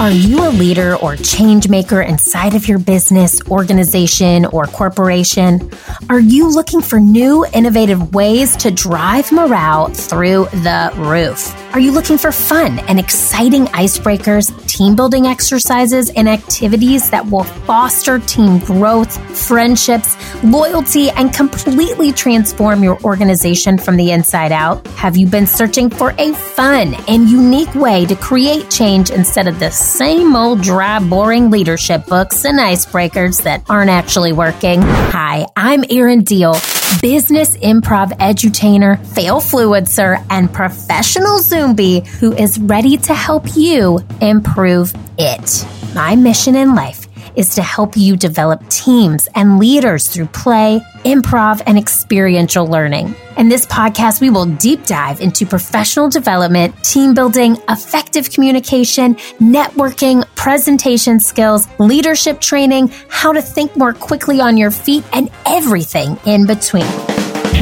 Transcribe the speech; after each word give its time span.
Are 0.00 0.10
you 0.10 0.42
a 0.42 0.48
leader 0.48 0.96
or 0.96 1.14
change 1.14 1.68
maker 1.68 2.00
inside 2.00 2.54
of 2.54 2.66
your 2.66 2.78
business, 2.78 3.42
organization, 3.50 4.46
or 4.46 4.64
corporation? 4.64 5.70
Are 6.08 6.18
you 6.18 6.48
looking 6.48 6.80
for 6.80 6.98
new, 6.98 7.44
innovative 7.52 8.14
ways 8.14 8.56
to 8.56 8.70
drive 8.70 9.30
morale 9.30 9.88
through 9.88 10.46
the 10.52 10.90
roof? 10.96 11.54
Are 11.72 11.78
you 11.78 11.92
looking 11.92 12.18
for 12.18 12.32
fun 12.32 12.80
and 12.80 12.98
exciting 12.98 13.66
icebreakers, 13.66 14.50
team 14.66 14.96
building 14.96 15.28
exercises, 15.28 16.10
and 16.10 16.28
activities 16.28 17.10
that 17.10 17.24
will 17.24 17.44
foster 17.44 18.18
team 18.18 18.58
growth, 18.58 19.16
friendships, 19.38 20.16
loyalty, 20.42 21.10
and 21.10 21.32
completely 21.32 22.10
transform 22.10 22.82
your 22.82 23.00
organization 23.04 23.78
from 23.78 23.96
the 23.96 24.10
inside 24.10 24.50
out? 24.50 24.84
Have 24.88 25.16
you 25.16 25.28
been 25.28 25.46
searching 25.46 25.90
for 25.90 26.12
a 26.18 26.34
fun 26.34 26.96
and 27.06 27.28
unique 27.28 27.72
way 27.76 28.04
to 28.06 28.16
create 28.16 28.68
change 28.68 29.10
instead 29.10 29.46
of 29.46 29.60
the 29.60 29.70
same 29.70 30.34
old 30.34 30.62
dry, 30.62 30.98
boring 30.98 31.50
leadership 31.50 32.04
books 32.06 32.44
and 32.44 32.58
icebreakers 32.58 33.44
that 33.44 33.62
aren't 33.70 33.90
actually 33.90 34.32
working? 34.32 34.82
Hi, 34.82 35.46
I'm 35.54 35.84
Erin 35.88 36.24
Diehl 36.24 36.79
business 37.00 37.56
improv 37.56 38.10
edutainer, 38.18 38.98
fail 39.14 39.40
fluencer, 39.40 40.24
and 40.30 40.52
professional 40.52 41.38
Zombie 41.38 42.00
who 42.00 42.32
is 42.32 42.58
ready 42.58 42.96
to 42.98 43.14
help 43.14 43.56
you 43.56 44.00
improve 44.20 44.92
it. 45.18 45.66
My 45.94 46.16
mission 46.16 46.54
in 46.54 46.74
life 46.74 46.99
is 47.36 47.54
to 47.56 47.62
help 47.62 47.96
you 47.96 48.16
develop 48.16 48.66
teams 48.68 49.28
and 49.34 49.58
leaders 49.58 50.08
through 50.08 50.26
play, 50.26 50.80
improv, 51.04 51.62
and 51.66 51.78
experiential 51.78 52.66
learning. 52.66 53.14
In 53.36 53.48
this 53.48 53.66
podcast, 53.66 54.20
we 54.20 54.30
will 54.30 54.46
deep 54.46 54.86
dive 54.86 55.20
into 55.20 55.46
professional 55.46 56.08
development, 56.08 56.74
team 56.84 57.14
building, 57.14 57.56
effective 57.68 58.30
communication, 58.30 59.14
networking, 59.38 60.24
presentation 60.36 61.20
skills, 61.20 61.66
leadership 61.78 62.40
training, 62.40 62.92
how 63.08 63.32
to 63.32 63.42
think 63.42 63.76
more 63.76 63.92
quickly 63.92 64.40
on 64.40 64.56
your 64.56 64.70
feet, 64.70 65.04
and 65.12 65.30
everything 65.46 66.18
in 66.26 66.46
between. 66.46 67.09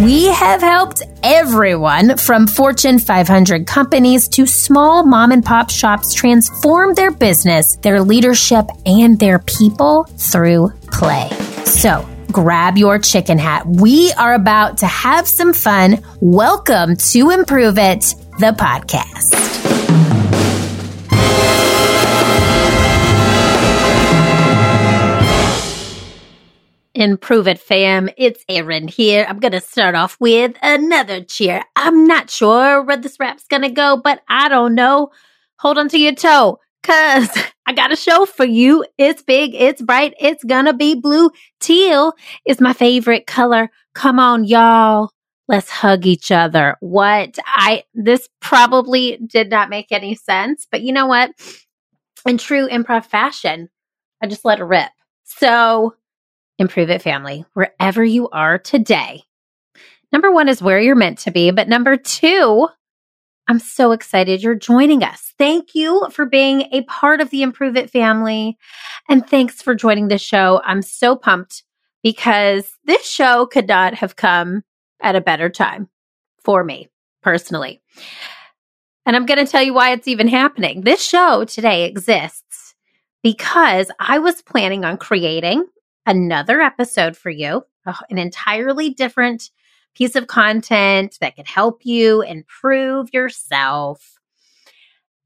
We 0.00 0.26
have 0.26 0.60
helped 0.60 1.02
everyone 1.24 2.18
from 2.18 2.46
Fortune 2.46 3.00
500 3.00 3.66
companies 3.66 4.28
to 4.28 4.46
small 4.46 5.04
mom 5.04 5.32
and 5.32 5.44
pop 5.44 5.70
shops 5.70 6.14
transform 6.14 6.94
their 6.94 7.10
business, 7.10 7.74
their 7.76 8.00
leadership, 8.00 8.66
and 8.86 9.18
their 9.18 9.40
people 9.40 10.04
through 10.16 10.70
play. 10.92 11.28
So, 11.64 12.08
grab 12.30 12.78
your 12.78 13.00
chicken 13.00 13.38
hat. 13.38 13.66
We 13.66 14.12
are 14.12 14.34
about 14.34 14.78
to 14.78 14.86
have 14.86 15.26
some 15.26 15.52
fun. 15.52 15.98
Welcome 16.20 16.94
to 16.94 17.30
Improve 17.30 17.76
It, 17.76 18.14
the 18.38 18.52
podcast. 18.52 19.47
Improve 26.98 27.46
It 27.46 27.60
fam. 27.60 28.08
It's 28.16 28.44
Erin 28.48 28.88
here. 28.88 29.24
I'm 29.28 29.38
going 29.38 29.52
to 29.52 29.60
start 29.60 29.94
off 29.94 30.16
with 30.18 30.56
another 30.62 31.22
cheer. 31.22 31.62
I'm 31.76 32.08
not 32.08 32.28
sure 32.28 32.82
where 32.82 32.96
this 32.96 33.20
rap's 33.20 33.46
going 33.46 33.62
to 33.62 33.70
go, 33.70 34.00
but 34.02 34.22
I 34.28 34.48
don't 34.48 34.74
know. 34.74 35.10
Hold 35.60 35.78
on 35.78 35.88
to 35.90 35.98
your 35.98 36.16
toe 36.16 36.58
because 36.82 37.30
I 37.66 37.72
got 37.72 37.92
a 37.92 37.96
show 37.96 38.26
for 38.26 38.44
you. 38.44 38.84
It's 38.98 39.22
big, 39.22 39.54
it's 39.54 39.80
bright, 39.80 40.14
it's 40.18 40.42
going 40.42 40.64
to 40.64 40.74
be 40.74 40.96
blue. 40.96 41.30
Teal 41.60 42.14
is 42.44 42.60
my 42.60 42.72
favorite 42.72 43.28
color. 43.28 43.70
Come 43.94 44.18
on, 44.18 44.42
y'all. 44.42 45.12
Let's 45.46 45.70
hug 45.70 46.04
each 46.04 46.32
other. 46.32 46.76
What? 46.80 47.38
I, 47.46 47.84
this 47.94 48.28
probably 48.40 49.18
did 49.24 49.50
not 49.50 49.70
make 49.70 49.92
any 49.92 50.16
sense, 50.16 50.66
but 50.68 50.82
you 50.82 50.92
know 50.92 51.06
what? 51.06 51.30
In 52.26 52.38
true 52.38 52.68
improv 52.68 53.04
fashion, 53.04 53.68
I 54.20 54.26
just 54.26 54.44
let 54.44 54.58
it 54.58 54.64
rip. 54.64 54.90
So, 55.22 55.94
Improve 56.58 56.90
It 56.90 57.02
family, 57.02 57.44
wherever 57.54 58.04
you 58.04 58.28
are 58.30 58.58
today. 58.58 59.22
Number 60.12 60.30
one 60.30 60.48
is 60.48 60.62
where 60.62 60.80
you're 60.80 60.94
meant 60.94 61.18
to 61.20 61.30
be. 61.30 61.50
But 61.50 61.68
number 61.68 61.96
two, 61.96 62.68
I'm 63.46 63.58
so 63.58 63.92
excited 63.92 64.42
you're 64.42 64.54
joining 64.54 65.02
us. 65.02 65.32
Thank 65.38 65.74
you 65.74 66.06
for 66.10 66.26
being 66.26 66.62
a 66.72 66.82
part 66.82 67.20
of 67.20 67.30
the 67.30 67.42
Improve 67.42 67.76
It 67.76 67.90
family. 67.90 68.58
And 69.08 69.26
thanks 69.26 69.62
for 69.62 69.74
joining 69.74 70.08
the 70.08 70.18
show. 70.18 70.60
I'm 70.64 70.82
so 70.82 71.16
pumped 71.16 71.62
because 72.02 72.70
this 72.84 73.08
show 73.08 73.46
could 73.46 73.68
not 73.68 73.94
have 73.94 74.16
come 74.16 74.62
at 75.00 75.16
a 75.16 75.20
better 75.20 75.48
time 75.48 75.88
for 76.44 76.64
me 76.64 76.88
personally. 77.22 77.80
And 79.06 79.16
I'm 79.16 79.26
going 79.26 79.44
to 79.44 79.50
tell 79.50 79.62
you 79.62 79.72
why 79.72 79.92
it's 79.92 80.08
even 80.08 80.28
happening. 80.28 80.82
This 80.82 81.02
show 81.02 81.44
today 81.44 81.84
exists 81.84 82.74
because 83.22 83.90
I 83.98 84.18
was 84.18 84.42
planning 84.42 84.84
on 84.84 84.98
creating 84.98 85.64
another 86.08 86.60
episode 86.60 87.16
for 87.16 87.30
you, 87.30 87.62
an 88.10 88.18
entirely 88.18 88.90
different 88.90 89.50
piece 89.94 90.16
of 90.16 90.26
content 90.26 91.18
that 91.20 91.36
could 91.36 91.46
help 91.46 91.84
you 91.84 92.22
improve 92.22 93.10
yourself. 93.12 94.18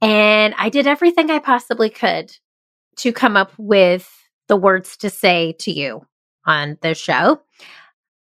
And 0.00 0.54
I 0.58 0.68
did 0.68 0.88
everything 0.88 1.30
I 1.30 1.38
possibly 1.38 1.88
could 1.88 2.36
to 2.96 3.12
come 3.12 3.36
up 3.36 3.52
with 3.56 4.10
the 4.48 4.56
words 4.56 4.96
to 4.98 5.08
say 5.08 5.54
to 5.60 5.70
you 5.70 6.04
on 6.46 6.76
the 6.82 6.94
show. 6.94 7.40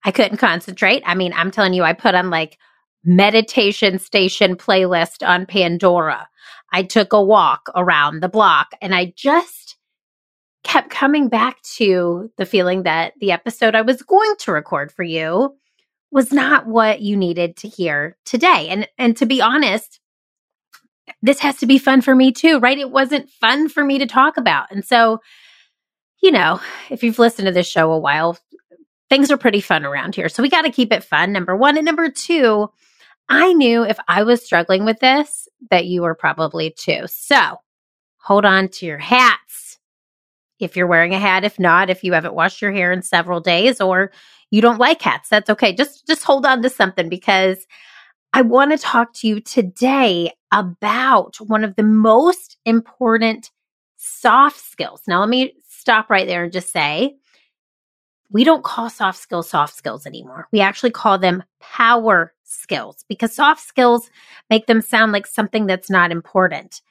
I 0.05 0.11
couldn't 0.11 0.39
concentrate. 0.39 1.03
I 1.07 1.15
mean, 1.15 1.33
I'm 1.35 1.53
telling 1.53 1.75
you, 1.75 1.85
I 1.85 1.93
put 1.93 2.17
on 2.17 2.29
like 2.29 2.59
meditation 3.05 4.01
station 4.01 4.57
playlist 4.57 5.27
on 5.27 5.47
Pandora. 5.47 6.29
I 6.73 6.83
took 6.83 7.13
a 7.13 7.23
walk 7.23 7.69
around 7.77 8.21
the 8.21 8.29
block 8.29 8.73
and 8.83 8.95
I 8.95 9.13
just 9.17 9.78
kept 10.65 10.91
coming 10.91 11.29
back 11.29 11.61
to 11.63 12.31
the 12.37 12.47
feeling 12.47 12.83
that 12.83 13.15
the 13.21 13.33
episode 13.33 13.75
I 13.75 13.83
was 13.83 14.03
going 14.03 14.35
to 14.41 14.53
record 14.53 14.93
for 14.93 15.03
you 15.03 15.57
was 16.11 16.33
not 16.33 16.67
what 16.67 17.01
you 17.01 17.17
needed 17.17 17.57
to 17.59 17.69
hear 17.69 18.17
today. 18.25 18.69
And 18.69 18.89
and 18.99 19.17
to 19.19 19.27
be 19.27 19.41
honest, 19.41 20.01
this 21.23 21.41
has 21.41 21.59
to 21.59 21.67
be 21.67 21.79
fun 21.79 22.01
for 22.01 22.15
me 22.15 22.33
too, 22.33 22.59
right? 22.59 22.79
It 22.79 22.91
wasn't 22.91 23.31
fun 23.31 23.69
for 23.69 23.85
me 23.85 23.99
to 23.99 24.07
talk 24.07 24.37
about. 24.37 24.71
And 24.71 24.85
so, 24.85 25.21
you 26.23 26.31
know, 26.31 26.61
if 26.91 27.03
you've 27.03 27.19
listened 27.19 27.47
to 27.47 27.53
this 27.53 27.69
show 27.69 27.93
a 27.93 27.99
while, 27.99 28.39
things 29.09 29.31
are 29.31 29.39
pretty 29.39 29.61
fun 29.61 29.85
around 29.85 30.15
here. 30.15 30.29
So 30.29 30.43
we 30.43 30.51
got 30.51 30.63
to 30.63 30.71
keep 30.71 30.93
it 30.93 31.05
fun, 31.05 31.33
number 31.33 31.57
1, 31.57 31.77
and 31.77 31.87
number 31.87 32.11
2, 32.11 32.69
I 33.29 33.53
knew 33.53 33.85
if 33.85 33.99
I 34.09 34.23
was 34.23 34.45
struggling 34.45 34.85
with 34.85 35.01
this 35.01 35.49
that 35.71 35.87
you 35.87 36.03
were 36.03 36.15
probably 36.15 36.71
too. 36.71 37.03
So, 37.07 37.59
hold 38.17 38.45
on 38.45 38.69
to 38.69 38.87
your 38.87 38.99
hats 38.99 39.68
if 40.61 40.77
you're 40.77 40.87
wearing 40.87 41.15
a 41.15 41.19
hat. 41.19 41.45
If 41.45 41.59
not, 41.59 41.91
if 41.91 42.05
you 42.05 42.13
haven't 42.13 42.35
washed 42.35 42.63
your 42.63 42.73
hair 42.73 42.93
in 42.93 43.03
several 43.03 43.41
days 43.41 43.81
or 43.81 44.11
you 44.51 44.61
don't 44.61 44.79
like 44.79 45.03
hats, 45.03 45.29
that's 45.29 45.51
okay. 45.51 45.75
Just 45.75 46.07
just 46.07 46.25
hold 46.25 46.47
on 46.47 46.63
to 46.63 46.71
something 46.71 47.09
because 47.09 47.67
I 48.33 48.43
want 48.43 48.73
to 48.73 48.79
talk 48.79 49.13
to 49.15 49.29
you 49.29 49.41
today 49.41 50.33
about 50.53 51.37
one 51.37 51.65
of 51.65 51.77
the 51.77 51.83
most 51.83 52.57
important 52.65 53.51
soft 53.97 54.61
skills. 54.61 55.03
Now, 55.07 55.21
let 55.21 55.29
me 55.29 55.55
stop 55.67 56.11
right 56.11 56.27
there 56.27 56.45
and 56.45 56.53
just 56.53 56.73
say 56.73 57.17
we 58.31 58.45
don't 58.45 58.65
call 58.65 58.91
soft 58.91 59.19
skills 59.19 59.49
soft 59.49 59.75
skills 59.75 60.07
anymore. 60.07 60.49
We 60.53 60.61
actually 60.61 60.91
call 60.91 61.19
them 61.19 61.43
power 61.61 62.35
skills 62.45 63.05
because 63.09 63.35
soft 63.35 63.61
skills 63.61 64.11
make 64.51 64.67
them 64.67 64.83
sound 64.83 65.13
like 65.13 65.27
something 65.27 65.67
that's 65.67 65.91
not 65.91 66.11
important. 66.11 66.83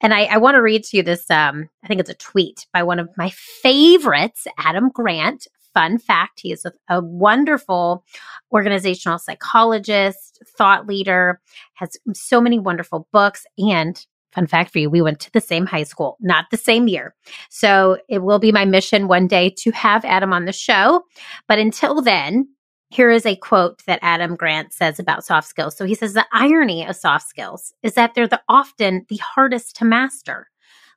And 0.00 0.12
I, 0.12 0.24
I 0.24 0.36
want 0.38 0.56
to 0.56 0.62
read 0.62 0.84
to 0.84 0.96
you 0.96 1.02
this, 1.02 1.30
um, 1.30 1.68
I 1.82 1.86
think 1.86 2.00
it's 2.00 2.10
a 2.10 2.14
tweet 2.14 2.66
by 2.72 2.82
one 2.82 2.98
of 2.98 3.08
my 3.16 3.30
favorites, 3.30 4.46
Adam 4.58 4.90
Grant. 4.90 5.46
Fun 5.72 5.98
fact, 5.98 6.40
he 6.40 6.52
is 6.52 6.64
a, 6.64 6.72
a 6.88 7.02
wonderful 7.02 8.04
organizational 8.52 9.18
psychologist, 9.18 10.42
thought 10.56 10.86
leader, 10.86 11.40
has 11.74 11.96
so 12.14 12.40
many 12.40 12.58
wonderful 12.58 13.08
books. 13.12 13.44
And 13.58 14.06
fun 14.32 14.46
fact 14.46 14.70
for 14.70 14.78
you, 14.78 14.88
we 14.90 15.02
went 15.02 15.20
to 15.20 15.32
the 15.32 15.40
same 15.40 15.66
high 15.66 15.82
school, 15.82 16.16
not 16.20 16.46
the 16.50 16.56
same 16.56 16.88
year. 16.88 17.14
So 17.50 17.98
it 18.08 18.22
will 18.22 18.38
be 18.38 18.52
my 18.52 18.64
mission 18.64 19.08
one 19.08 19.26
day 19.26 19.50
to 19.58 19.70
have 19.72 20.04
Adam 20.04 20.32
on 20.32 20.44
the 20.44 20.52
show. 20.52 21.02
But 21.48 21.58
until 21.58 22.00
then, 22.02 22.48
here 22.90 23.10
is 23.10 23.26
a 23.26 23.36
quote 23.36 23.84
that 23.86 23.98
Adam 24.02 24.36
Grant 24.36 24.72
says 24.72 24.98
about 24.98 25.24
soft 25.24 25.48
skills. 25.48 25.76
So 25.76 25.84
he 25.84 25.94
says 25.94 26.12
the 26.12 26.26
irony 26.32 26.86
of 26.86 26.96
soft 26.96 27.28
skills 27.28 27.72
is 27.82 27.94
that 27.94 28.14
they're 28.14 28.28
the 28.28 28.42
often 28.48 29.04
the 29.08 29.16
hardest 29.16 29.76
to 29.76 29.84
master. 29.84 30.48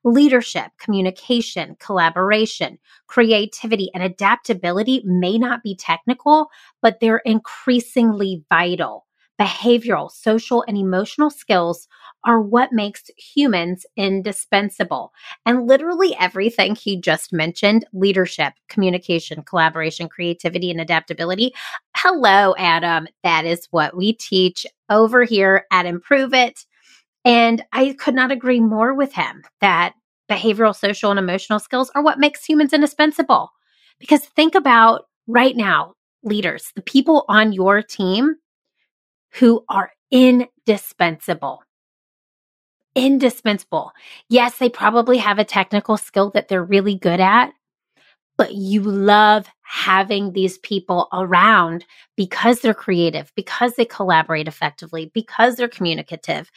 Leadership, 0.04 0.72
communication, 0.80 1.76
collaboration, 1.80 2.78
creativity, 3.08 3.90
and 3.94 4.02
adaptability 4.02 5.02
may 5.04 5.38
not 5.38 5.62
be 5.62 5.76
technical, 5.76 6.50
but 6.82 7.00
they're 7.02 7.22
increasingly 7.26 8.44
vital. 8.50 9.06
Behavioral, 9.40 10.12
social, 10.12 10.64
and 10.68 10.78
emotional 10.78 11.30
skills 11.30 11.88
are 12.26 12.42
what 12.42 12.72
makes 12.72 13.10
humans 13.18 13.86
indispensable. 13.96 15.14
And 15.46 15.68
literally 15.68 16.16
everything 16.20 16.76
he 16.76 17.00
just 17.00 17.32
mentioned 17.32 17.86
leadership, 17.94 18.54
communication, 18.68 19.44
collaboration, 19.44 20.10
creativity, 20.10 20.72
and 20.72 20.82
adaptability. 20.82 21.54
Hello, 21.96 22.56
Adam. 22.58 23.08
That 23.24 23.46
is 23.46 23.68
what 23.72 23.96
we 23.96 24.14
teach 24.14 24.66
over 24.90 25.24
here 25.24 25.66
at 25.72 25.86
Improve 25.86 26.34
It. 26.34 26.66
And 27.26 27.64
I 27.74 27.94
could 27.94 28.16
not 28.16 28.32
agree 28.32 28.60
more 28.60 28.94
with 28.94 29.14
him 29.14 29.44
that 29.62 29.94
behavioral, 30.30 30.76
social, 30.76 31.10
and 31.10 31.20
emotional 31.20 31.60
skills 31.60 31.92
are 31.96 32.04
what 32.04 32.20
makes 32.20 32.46
humans 32.46 32.74
indispensable. 32.74 33.52
Because 34.00 34.26
think 34.26 34.56
about 34.56 35.06
right 35.28 35.56
now, 35.56 35.94
leaders, 36.24 36.72
the 36.76 36.82
people 36.82 37.26
on 37.28 37.52
your 37.52 37.82
team 37.82 38.36
who 39.34 39.64
are 39.70 39.92
indispensable. 40.12 41.62
Indispensable. 42.96 43.92
Yes, 44.30 44.58
they 44.58 44.70
probably 44.70 45.18
have 45.18 45.40
a 45.40 45.46
technical 45.46 45.98
skill 45.98 46.32
that 46.32 46.48
they're 46.48 46.64
really 46.64 46.96
good 46.96 47.20
at, 47.20 47.54
but 48.38 48.56
you 48.56 48.82
love 48.82 49.48
having 49.62 50.34
these 50.34 50.58
people 50.60 51.08
around 51.14 51.86
because 52.18 52.62
they're 52.62 52.74
creative, 52.74 53.32
because 53.36 53.76
they 53.76 53.86
collaborate 53.86 54.48
effectively, 54.48 55.12
because 55.14 55.56
they're 55.56 55.68
communicative. 55.68 56.50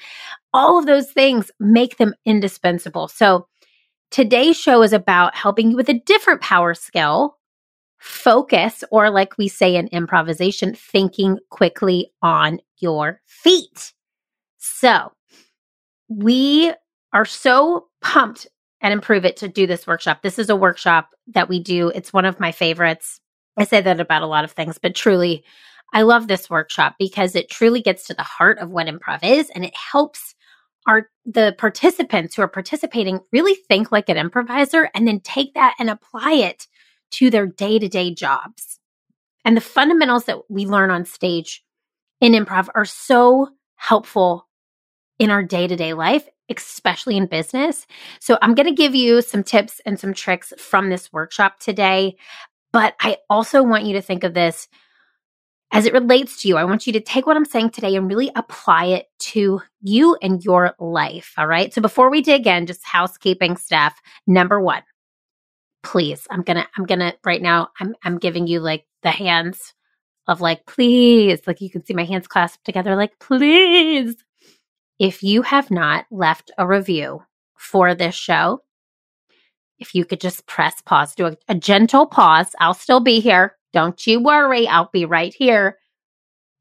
All 0.54 0.78
of 0.78 0.86
those 0.86 1.10
things 1.12 1.50
make 1.60 1.98
them 1.98 2.14
indispensable. 2.24 3.08
So 3.08 3.46
today's 4.10 4.58
show 4.58 4.82
is 4.82 4.92
about 4.92 5.34
helping 5.34 5.70
you 5.70 5.76
with 5.76 5.88
a 5.88 6.00
different 6.06 6.40
power 6.40 6.74
skill 6.74 7.36
focus, 7.98 8.82
or 8.90 9.10
like 9.10 9.38
we 9.38 9.48
say 9.48 9.76
in 9.76 9.86
improvisation, 9.88 10.74
thinking 10.74 11.38
quickly 11.50 12.12
on 12.22 12.58
your 12.78 13.20
feet. 13.26 13.92
So 14.58 15.12
we 16.18 16.72
are 17.12 17.24
so 17.24 17.86
pumped 18.00 18.46
and 18.80 18.92
improve 18.92 19.24
it 19.24 19.36
to 19.38 19.48
do 19.48 19.66
this 19.66 19.86
workshop. 19.86 20.22
This 20.22 20.38
is 20.38 20.50
a 20.50 20.56
workshop 20.56 21.10
that 21.28 21.48
we 21.48 21.60
do. 21.62 21.88
It's 21.94 22.12
one 22.12 22.24
of 22.24 22.40
my 22.40 22.52
favorites. 22.52 23.20
I 23.56 23.64
say 23.64 23.80
that 23.80 24.00
about 24.00 24.22
a 24.22 24.26
lot 24.26 24.44
of 24.44 24.52
things, 24.52 24.78
but 24.78 24.94
truly, 24.94 25.44
I 25.92 26.02
love 26.02 26.26
this 26.26 26.48
workshop 26.48 26.96
because 26.98 27.36
it 27.36 27.50
truly 27.50 27.82
gets 27.82 28.06
to 28.06 28.14
the 28.14 28.22
heart 28.22 28.58
of 28.58 28.70
what 28.70 28.86
improv 28.86 29.20
is 29.22 29.50
and 29.54 29.64
it 29.64 29.76
helps 29.76 30.34
our 30.86 31.08
the 31.24 31.54
participants 31.58 32.34
who 32.34 32.42
are 32.42 32.48
participating 32.48 33.20
really 33.30 33.54
think 33.54 33.92
like 33.92 34.08
an 34.08 34.16
improviser 34.16 34.90
and 34.94 35.06
then 35.06 35.20
take 35.20 35.54
that 35.54 35.74
and 35.78 35.88
apply 35.88 36.32
it 36.32 36.66
to 37.12 37.30
their 37.30 37.46
day 37.46 37.78
to 37.78 37.88
day 37.88 38.12
jobs. 38.12 38.80
And 39.44 39.56
the 39.56 39.60
fundamentals 39.60 40.24
that 40.24 40.38
we 40.48 40.66
learn 40.66 40.90
on 40.90 41.04
stage 41.04 41.62
in 42.20 42.32
improv 42.32 42.68
are 42.74 42.84
so 42.84 43.48
helpful 43.76 44.48
in 45.18 45.30
our 45.30 45.42
day 45.42 45.66
to 45.66 45.76
day 45.76 45.92
life, 45.92 46.28
especially 46.48 47.16
in 47.16 47.26
business. 47.26 47.86
So 48.20 48.38
I'm 48.42 48.54
going 48.54 48.66
to 48.66 48.74
give 48.74 48.94
you 48.94 49.22
some 49.22 49.42
tips 49.42 49.80
and 49.86 49.98
some 49.98 50.14
tricks 50.14 50.52
from 50.58 50.88
this 50.88 51.12
workshop 51.12 51.60
today. 51.60 52.16
But 52.72 52.94
I 53.00 53.18
also 53.28 53.62
want 53.62 53.84
you 53.84 53.92
to 53.94 54.02
think 54.02 54.24
of 54.24 54.34
this 54.34 54.68
as 55.72 55.86
it 55.86 55.92
relates 55.92 56.42
to 56.42 56.48
you. 56.48 56.56
I 56.56 56.64
want 56.64 56.86
you 56.86 56.92
to 56.94 57.00
take 57.00 57.26
what 57.26 57.36
I'm 57.36 57.44
saying 57.44 57.70
today 57.70 57.96
and 57.96 58.08
really 58.08 58.30
apply 58.34 58.86
it 58.86 59.06
to 59.20 59.62
you 59.80 60.16
and 60.22 60.44
your 60.44 60.74
life. 60.78 61.34
All 61.36 61.46
right. 61.46 61.72
So 61.72 61.80
before 61.80 62.10
we 62.10 62.22
dig 62.22 62.46
in, 62.46 62.66
just 62.66 62.84
housekeeping 62.84 63.56
stuff. 63.56 64.00
Number 64.26 64.60
one, 64.60 64.82
please 65.82 66.26
i'm 66.30 66.42
gonna 66.42 66.66
i'm 66.76 66.84
gonna 66.84 67.12
right 67.24 67.42
now 67.42 67.68
i'm 67.80 67.94
i'm 68.04 68.18
giving 68.18 68.46
you 68.46 68.60
like 68.60 68.86
the 69.02 69.10
hands 69.10 69.74
of 70.28 70.40
like 70.40 70.64
please 70.66 71.40
like 71.46 71.60
you 71.60 71.68
can 71.68 71.84
see 71.84 71.94
my 71.94 72.04
hands 72.04 72.28
clasped 72.28 72.64
together 72.64 72.94
like 72.94 73.18
please 73.18 74.14
if 74.98 75.22
you 75.22 75.42
have 75.42 75.70
not 75.70 76.06
left 76.10 76.50
a 76.58 76.66
review 76.66 77.22
for 77.56 77.94
this 77.94 78.14
show 78.14 78.60
if 79.78 79.94
you 79.94 80.04
could 80.04 80.20
just 80.20 80.46
press 80.46 80.80
pause 80.82 81.14
do 81.14 81.26
a, 81.26 81.36
a 81.48 81.54
gentle 81.54 82.06
pause 82.06 82.54
i'll 82.60 82.74
still 82.74 83.00
be 83.00 83.20
here 83.20 83.56
don't 83.72 84.06
you 84.06 84.20
worry 84.20 84.66
i'll 84.68 84.90
be 84.92 85.04
right 85.04 85.34
here 85.34 85.78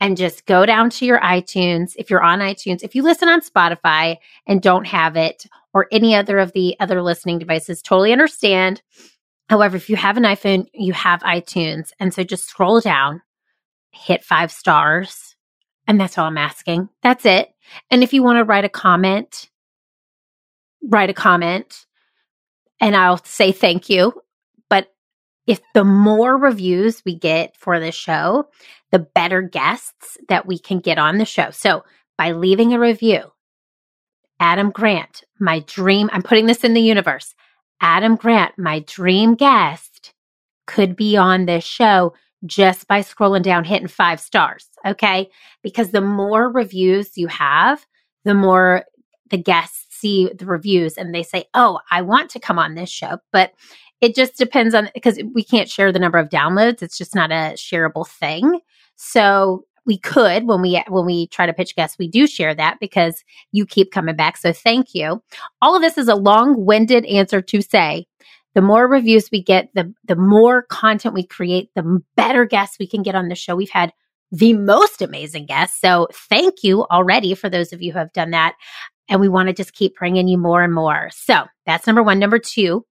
and 0.02 0.18
just 0.18 0.48
go 0.48 0.66
down 0.66 0.90
to 0.90 1.06
your 1.06 1.20
iTunes. 1.20 1.94
If 1.96 2.10
you're 2.10 2.24
on 2.24 2.40
iTunes, 2.40 2.84
if 2.84 2.96
you 2.96 3.04
listen 3.04 3.30
on 3.30 3.40
Spotify 3.40 4.18
and 4.48 4.62
don't 4.62 4.88
have 4.88 5.16
it 5.16 5.46
or 5.74 5.88
any 5.92 6.16
other 6.16 6.40
of 6.40 6.52
the 6.54 6.76
other 6.80 7.04
listening 7.04 7.38
devices, 7.38 7.82
totally 7.84 8.12
understand. 8.12 8.82
However, 9.48 9.78
if 9.78 9.90
you 9.90 9.96
have 9.96 10.18
an 10.18 10.24
iPhone, 10.24 10.66
you 10.74 10.92
have 10.94 11.22
iTunes. 11.22 11.92
And 12.00 12.14
so 12.14 12.24
just 12.24 12.50
scroll 12.50 12.82
down, 12.82 13.22
hit 13.92 14.24
five 14.24 14.52
stars. 14.52 15.31
And 15.92 16.00
that's 16.00 16.18
all 16.18 16.28
I'm 16.28 16.38
asking. 16.38 16.88
That's 17.04 17.26
it. 17.26 17.54
And 17.90 18.02
if 18.02 18.14
you 18.14 18.24
want 18.24 18.38
to 18.38 18.46
write 18.46 18.64
a 18.64 18.70
comment, 18.70 19.50
write 20.82 21.10
a 21.10 21.14
comment 21.14 21.86
and 22.80 22.96
I'll 22.96 23.22
say 23.26 23.52
thank 23.52 23.90
you. 23.90 24.14
But 24.70 24.88
if 25.48 25.60
the 25.74 25.84
more 25.84 26.38
reviews 26.38 27.04
we 27.06 27.16
get 27.18 27.58
for 27.58 27.82
the 27.82 27.92
show, 27.92 28.48
the 28.92 29.00
better 29.00 29.42
guests 29.42 30.18
that 30.30 30.46
we 30.46 30.58
can 30.58 30.80
get 30.80 30.98
on 30.98 31.18
the 31.18 31.26
show. 31.26 31.50
So 31.52 31.84
by 32.18 32.32
leaving 32.32 32.72
a 32.72 32.80
review, 32.80 33.24
Adam 34.40 34.72
Grant, 34.72 35.26
my 35.42 35.60
dream, 35.68 36.10
I'm 36.14 36.24
putting 36.24 36.46
this 36.46 36.64
in 36.64 36.74
the 36.74 36.80
universe. 36.80 37.36
Adam 37.82 38.16
Grant, 38.16 38.58
my 38.58 38.80
dream 38.88 39.36
guest, 39.36 40.14
could 40.68 40.96
be 40.96 41.18
on 41.18 41.48
this 41.48 41.66
show 41.66 42.14
just 42.46 42.88
by 42.88 43.02
scrolling 43.02 43.44
down, 43.44 43.66
hitting 43.66 43.90
five 43.90 44.22
stars. 44.22 44.70
Okay. 44.86 45.30
Because 45.62 45.92
the 45.92 46.02
more 46.02 46.52
reviews 46.52 47.18
you 47.18 47.28
have, 47.28 47.86
the 48.26 48.34
more 48.34 48.86
the 49.30 49.38
guests 49.38 49.88
see 49.90 50.30
the 50.34 50.46
reviews 50.46 50.98
and 50.98 51.14
they 51.14 51.24
say, 51.24 51.46
Oh, 51.54 51.80
I 51.90 52.02
want 52.02 52.30
to 52.32 52.40
come 52.40 52.60
on 52.60 52.76
this 52.76 52.90
show. 52.90 53.20
But 53.32 53.54
it 54.02 54.16
just 54.16 54.36
depends 54.38 54.74
on 54.74 54.90
because 54.94 55.20
we 55.34 55.44
can't 55.44 55.70
share 55.70 55.92
the 55.92 56.00
number 56.00 56.18
of 56.18 56.30
downloads. 56.30 56.82
It's 56.82 56.98
just 56.98 57.16
not 57.16 57.32
a 57.32 57.54
shareable 57.56 58.08
thing. 58.08 58.60
So 58.96 59.66
we 59.86 59.98
could 59.98 60.48
when 60.48 60.62
we 60.62 60.82
when 60.90 61.06
we 61.06 61.28
try 61.28 61.46
to 61.46 61.54
pitch 61.54 61.76
guests 61.76 61.98
we 61.98 62.08
do 62.08 62.28
share 62.28 62.54
that 62.54 62.78
because 62.80 63.24
you 63.52 63.66
keep 63.66 63.92
coming 63.92 64.16
back 64.16 64.38
so 64.38 64.54
thank 64.54 64.94
you 64.94 65.22
all 65.62 65.76
of 65.76 65.82
this 65.82 65.98
is 65.98 66.08
a 66.08 66.16
long-winded 66.16 67.06
answer 67.06 67.42
to 67.42 67.62
say 67.62 68.06
the 68.54 68.62
more 68.62 68.88
reviews 68.88 69.30
we 69.32 69.42
get 69.42 69.70
the 69.74 69.92
the 70.08 70.16
more 70.16 70.64
content 70.64 71.16
we 71.16 71.26
create 71.26 71.70
the 71.76 72.00
better 72.16 72.46
guests 72.46 72.78
we 72.80 72.88
can 72.88 73.02
get 73.02 73.16
on 73.16 73.28
the 73.28 73.36
show 73.36 73.56
we've 73.56 73.70
had 73.70 73.92
the 74.32 74.54
most 74.54 75.02
amazing 75.02 75.46
guests 75.46 75.80
so 75.80 76.08
thank 76.30 76.64
you 76.64 76.86
already 76.86 77.34
for 77.34 77.50
those 77.50 77.74
of 77.74 77.82
you 77.82 77.92
who 77.92 78.00
have 78.00 78.14
done 78.14 78.32
that 78.32 78.56
and 79.10 79.20
we 79.20 79.30
want 79.30 79.48
to 79.48 79.54
just 79.54 79.74
keep 79.74 79.96
bringing 79.96 80.28
you 80.28 80.38
more 80.38 80.64
and 80.64 80.74
more 80.74 81.10
so 81.12 81.46
that's 81.66 81.88
number 81.88 82.04
one 82.04 82.20
number 82.20 82.40
two 82.40 82.86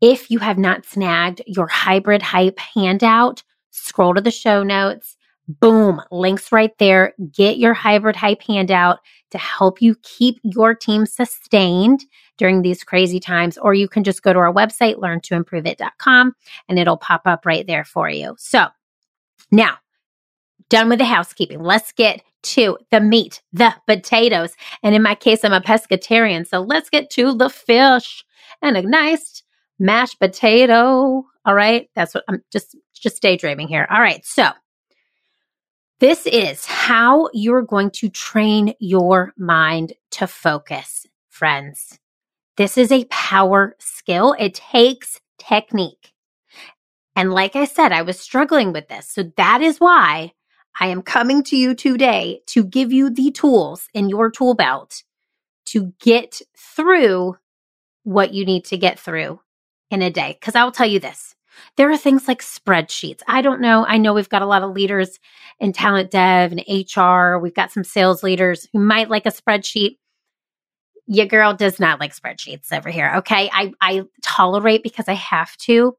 if 0.00 0.30
you 0.30 0.38
have 0.38 0.58
not 0.58 0.84
snagged 0.84 1.40
your 1.46 1.66
hybrid 1.66 2.22
hype 2.22 2.58
handout 2.58 3.42
scroll 3.70 4.14
to 4.14 4.20
the 4.20 4.30
show 4.30 4.62
notes 4.62 5.16
Boom, 5.46 6.00
links 6.10 6.52
right 6.52 6.72
there. 6.78 7.12
Get 7.30 7.58
your 7.58 7.74
hybrid 7.74 8.16
hype 8.16 8.42
handout 8.42 9.00
to 9.30 9.38
help 9.38 9.82
you 9.82 9.94
keep 10.02 10.38
your 10.42 10.74
team 10.74 11.04
sustained 11.04 12.04
during 12.38 12.62
these 12.62 12.82
crazy 12.82 13.20
times. 13.20 13.58
Or 13.58 13.74
you 13.74 13.86
can 13.86 14.04
just 14.04 14.22
go 14.22 14.32
to 14.32 14.38
our 14.38 14.52
website, 14.52 14.96
learntoimproveit.com, 14.96 16.32
and 16.68 16.78
it'll 16.78 16.96
pop 16.96 17.22
up 17.26 17.44
right 17.44 17.66
there 17.66 17.84
for 17.84 18.08
you. 18.08 18.34
So 18.38 18.68
now, 19.50 19.76
done 20.68 20.88
with 20.88 20.98
the 20.98 21.04
housekeeping. 21.04 21.62
Let's 21.62 21.92
get 21.92 22.22
to 22.42 22.78
the 22.90 23.00
meat, 23.00 23.42
the 23.52 23.74
potatoes. 23.86 24.54
And 24.82 24.94
in 24.94 25.02
my 25.02 25.14
case, 25.14 25.44
I'm 25.44 25.52
a 25.52 25.60
pescatarian. 25.60 26.46
So 26.46 26.60
let's 26.60 26.90
get 26.90 27.10
to 27.10 27.34
the 27.34 27.50
fish 27.50 28.24
and 28.62 28.76
a 28.76 28.82
nice 28.82 29.42
mashed 29.78 30.18
potato. 30.18 31.24
All 31.46 31.54
right. 31.54 31.88
That's 31.94 32.14
what 32.14 32.24
I'm 32.28 32.42
just, 32.52 32.76
just 32.94 33.22
daydreaming 33.22 33.68
here. 33.68 33.86
All 33.90 34.00
right. 34.00 34.24
So 34.24 34.50
this 36.00 36.26
is 36.26 36.66
how 36.66 37.28
you're 37.32 37.62
going 37.62 37.90
to 37.92 38.08
train 38.08 38.74
your 38.78 39.32
mind 39.38 39.94
to 40.12 40.26
focus, 40.26 41.06
friends. 41.30 41.98
This 42.56 42.76
is 42.76 42.92
a 42.92 43.04
power 43.06 43.74
skill. 43.78 44.34
It 44.38 44.54
takes 44.54 45.20
technique. 45.38 46.12
And 47.16 47.32
like 47.32 47.56
I 47.56 47.64
said, 47.64 47.92
I 47.92 48.02
was 48.02 48.18
struggling 48.18 48.72
with 48.72 48.88
this. 48.88 49.08
So 49.08 49.30
that 49.36 49.60
is 49.60 49.78
why 49.78 50.32
I 50.80 50.88
am 50.88 51.02
coming 51.02 51.42
to 51.44 51.56
you 51.56 51.74
today 51.74 52.40
to 52.46 52.64
give 52.64 52.92
you 52.92 53.10
the 53.10 53.30
tools 53.30 53.88
in 53.94 54.08
your 54.08 54.30
tool 54.30 54.54
belt 54.54 55.02
to 55.66 55.92
get 56.00 56.40
through 56.56 57.36
what 58.02 58.34
you 58.34 58.44
need 58.44 58.64
to 58.66 58.76
get 58.76 58.98
through 58.98 59.40
in 59.90 60.02
a 60.02 60.10
day. 60.10 60.36
Because 60.38 60.54
I 60.54 60.64
will 60.64 60.72
tell 60.72 60.86
you 60.86 61.00
this 61.00 61.34
there 61.76 61.90
are 61.90 61.96
things 61.96 62.26
like 62.28 62.42
spreadsheets. 62.42 63.20
I 63.28 63.42
don't 63.42 63.60
know. 63.60 63.84
I 63.86 63.98
know 63.98 64.12
we've 64.12 64.28
got 64.28 64.42
a 64.42 64.46
lot 64.46 64.62
of 64.62 64.72
leaders 64.72 65.18
in 65.60 65.72
talent 65.72 66.10
dev 66.10 66.52
and 66.52 66.60
HR. 66.68 67.38
We've 67.38 67.54
got 67.54 67.72
some 67.72 67.84
sales 67.84 68.22
leaders 68.22 68.68
who 68.72 68.80
might 68.80 69.10
like 69.10 69.26
a 69.26 69.30
spreadsheet. 69.30 69.98
Your 71.06 71.26
girl 71.26 71.54
does 71.54 71.78
not 71.78 72.00
like 72.00 72.14
spreadsheets 72.14 72.72
over 72.72 72.90
here. 72.90 73.12
Okay. 73.16 73.50
I, 73.52 73.72
I 73.80 74.02
tolerate 74.22 74.82
because 74.82 75.08
I 75.08 75.14
have 75.14 75.56
to 75.58 75.96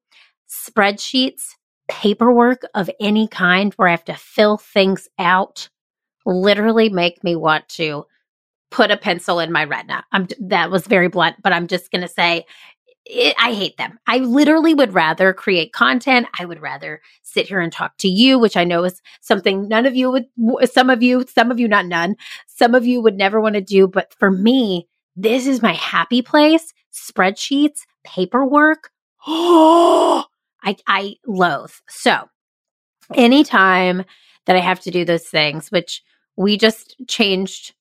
spreadsheets, 0.49 1.55
paperwork 1.87 2.63
of 2.73 2.89
any 2.99 3.27
kind 3.27 3.73
where 3.73 3.87
I 3.87 3.91
have 3.91 4.05
to 4.05 4.15
fill 4.15 4.57
things 4.57 5.07
out 5.19 5.69
literally 6.25 6.89
make 6.89 7.23
me 7.23 7.35
want 7.35 7.67
to 7.69 8.05
put 8.71 8.91
a 8.91 8.97
pencil 8.97 9.39
in 9.39 9.51
my 9.51 9.63
retina. 9.63 10.03
I'm, 10.11 10.27
that 10.39 10.71
was 10.71 10.87
very 10.87 11.07
blunt, 11.07 11.37
but 11.43 11.53
I'm 11.53 11.67
just 11.67 11.91
going 11.91 12.01
to 12.01 12.07
say 12.07 12.45
it, 13.05 13.35
I 13.39 13.53
hate 13.53 13.77
them. 13.77 13.99
I 14.07 14.17
literally 14.17 14.73
would 14.73 14.93
rather 14.93 15.31
create 15.31 15.73
content. 15.73 16.27
I 16.39 16.45
would 16.45 16.61
rather 16.61 17.01
sit 17.21 17.47
here 17.47 17.59
and 17.59 17.71
talk 17.71 17.97
to 17.99 18.07
you, 18.07 18.39
which 18.39 18.57
I 18.57 18.63
know 18.63 18.83
is 18.83 19.01
something 19.21 19.67
none 19.67 19.85
of 19.85 19.95
you 19.95 20.11
would, 20.11 20.25
some 20.71 20.89
of 20.89 21.03
you, 21.03 21.23
some 21.33 21.51
of 21.51 21.59
you, 21.59 21.67
not 21.67 21.85
none, 21.85 22.15
some 22.47 22.73
of 22.73 22.85
you 22.85 23.01
would 23.01 23.15
never 23.15 23.39
want 23.39 23.55
to 23.55 23.61
do. 23.61 23.87
But 23.87 24.13
for 24.17 24.31
me, 24.31 24.87
this 25.15 25.45
is 25.45 25.61
my 25.61 25.73
happy 25.73 26.21
place. 26.21 26.73
spreadsheets, 26.93 27.81
paperwork. 28.03 28.89
Oh, 29.27 30.23
I, 30.65 30.75
I 30.87 31.15
loathe. 31.25 31.71
So 31.87 32.27
anytime 33.13 34.03
that 34.45 34.55
I 34.55 34.59
have 34.59 34.79
to 34.81 34.91
do 34.91 35.05
those 35.05 35.25
things, 35.25 35.71
which 35.71 36.03
we 36.35 36.57
just 36.57 36.95
changed 37.07 37.73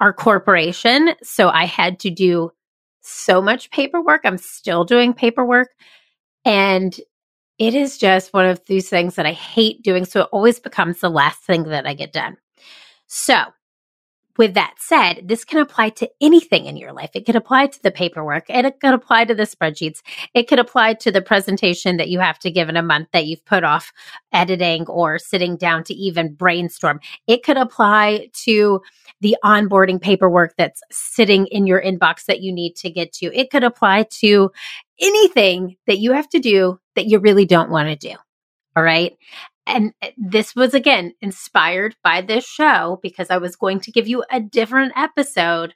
our 0.00 0.12
corporation. 0.12 1.14
So 1.22 1.50
I 1.50 1.66
had 1.66 2.00
to 2.00 2.10
do 2.10 2.50
so 3.02 3.40
much 3.40 3.70
paperwork. 3.70 4.22
I'm 4.24 4.38
still 4.38 4.84
doing 4.84 5.12
paperwork. 5.12 5.68
And 6.44 6.98
it 7.58 7.74
is 7.74 7.98
just 7.98 8.32
one 8.32 8.46
of 8.46 8.64
these 8.66 8.88
things 8.88 9.16
that 9.16 9.26
I 9.26 9.32
hate 9.32 9.82
doing. 9.82 10.06
So 10.06 10.22
it 10.22 10.28
always 10.32 10.58
becomes 10.58 11.00
the 11.00 11.10
last 11.10 11.40
thing 11.40 11.64
that 11.64 11.86
I 11.86 11.94
get 11.94 12.12
done. 12.12 12.36
So 13.06 13.44
with 14.40 14.54
that 14.54 14.72
said, 14.78 15.28
this 15.28 15.44
can 15.44 15.58
apply 15.58 15.90
to 15.90 16.08
anything 16.18 16.64
in 16.64 16.78
your 16.78 16.94
life. 16.94 17.10
It 17.12 17.26
could 17.26 17.36
apply 17.36 17.66
to 17.66 17.82
the 17.82 17.90
paperwork 17.90 18.48
it 18.48 18.80
could 18.80 18.94
apply 18.94 19.26
to 19.26 19.34
the 19.34 19.42
spreadsheets. 19.42 20.00
It 20.32 20.48
could 20.48 20.58
apply 20.58 20.94
to 20.94 21.12
the 21.12 21.20
presentation 21.20 21.98
that 21.98 22.08
you 22.08 22.20
have 22.20 22.38
to 22.38 22.50
give 22.50 22.70
in 22.70 22.76
a 22.78 22.82
month 22.82 23.08
that 23.12 23.26
you've 23.26 23.44
put 23.44 23.64
off 23.64 23.92
editing 24.32 24.86
or 24.86 25.18
sitting 25.18 25.58
down 25.58 25.84
to 25.84 25.94
even 25.94 26.32
brainstorm. 26.32 27.00
It 27.26 27.42
could 27.42 27.58
apply 27.58 28.28
to 28.44 28.80
the 29.20 29.36
onboarding 29.44 30.00
paperwork 30.00 30.54
that's 30.56 30.80
sitting 30.90 31.46
in 31.48 31.66
your 31.66 31.82
inbox 31.82 32.24
that 32.24 32.40
you 32.40 32.50
need 32.50 32.76
to 32.76 32.88
get 32.88 33.12
to. 33.12 33.38
It 33.38 33.50
could 33.50 33.62
apply 33.62 34.06
to 34.20 34.52
anything 34.98 35.76
that 35.86 35.98
you 35.98 36.12
have 36.12 36.30
to 36.30 36.38
do 36.38 36.80
that 36.96 37.04
you 37.04 37.18
really 37.18 37.44
don't 37.44 37.70
want 37.70 37.88
to 37.88 38.08
do. 38.08 38.16
All 38.76 38.82
right. 38.82 39.16
And 39.66 39.92
uh, 40.02 40.08
this 40.16 40.54
was 40.54 40.74
again 40.74 41.14
inspired 41.20 41.96
by 42.02 42.20
this 42.20 42.46
show 42.46 42.98
because 43.02 43.30
I 43.30 43.38
was 43.38 43.56
going 43.56 43.80
to 43.80 43.92
give 43.92 44.08
you 44.08 44.24
a 44.30 44.40
different 44.40 44.92
episode. 44.96 45.74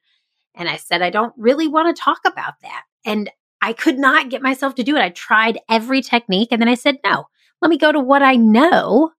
And 0.55 0.69
I 0.69 0.77
said, 0.77 1.03
I 1.03 1.11
don't 1.11 1.35
really 1.37 1.69
want 1.69 1.95
to 1.95 2.03
talk 2.03 2.21
about 2.25 2.55
that. 2.63 2.85
And 3.05 3.31
I 3.61 3.73
could 3.73 3.99
not 3.99 4.31
get 4.31 4.43
myself 4.43 4.75
to 4.77 4.83
do 4.83 4.97
it. 4.97 5.03
I 5.03 5.11
tried 5.11 5.59
every 5.69 6.03
technique. 6.03 6.49
And 6.51 6.61
then 6.61 6.69
I 6.69 6.75
said, 6.75 6.99
no, 7.05 7.27
let 7.61 7.71
me 7.71 7.79
go 7.79 7.93
to 7.93 8.01
what 8.01 8.23
I 8.23 8.37
know 8.37 9.11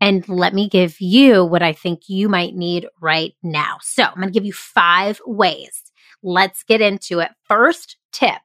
and 0.00 0.28
let 0.28 0.52
me 0.52 0.68
give 0.68 1.00
you 1.00 1.44
what 1.44 1.62
I 1.62 1.72
think 1.72 2.08
you 2.08 2.28
might 2.28 2.54
need 2.54 2.86
right 3.00 3.34
now. 3.42 3.78
So 3.80 4.04
I'm 4.04 4.14
going 4.16 4.28
to 4.28 4.32
give 4.32 4.44
you 4.44 4.52
five 4.52 5.20
ways. 5.26 5.82
Let's 6.22 6.62
get 6.64 6.80
into 6.80 7.20
it. 7.20 7.30
First 7.44 7.96
tip 8.12 8.40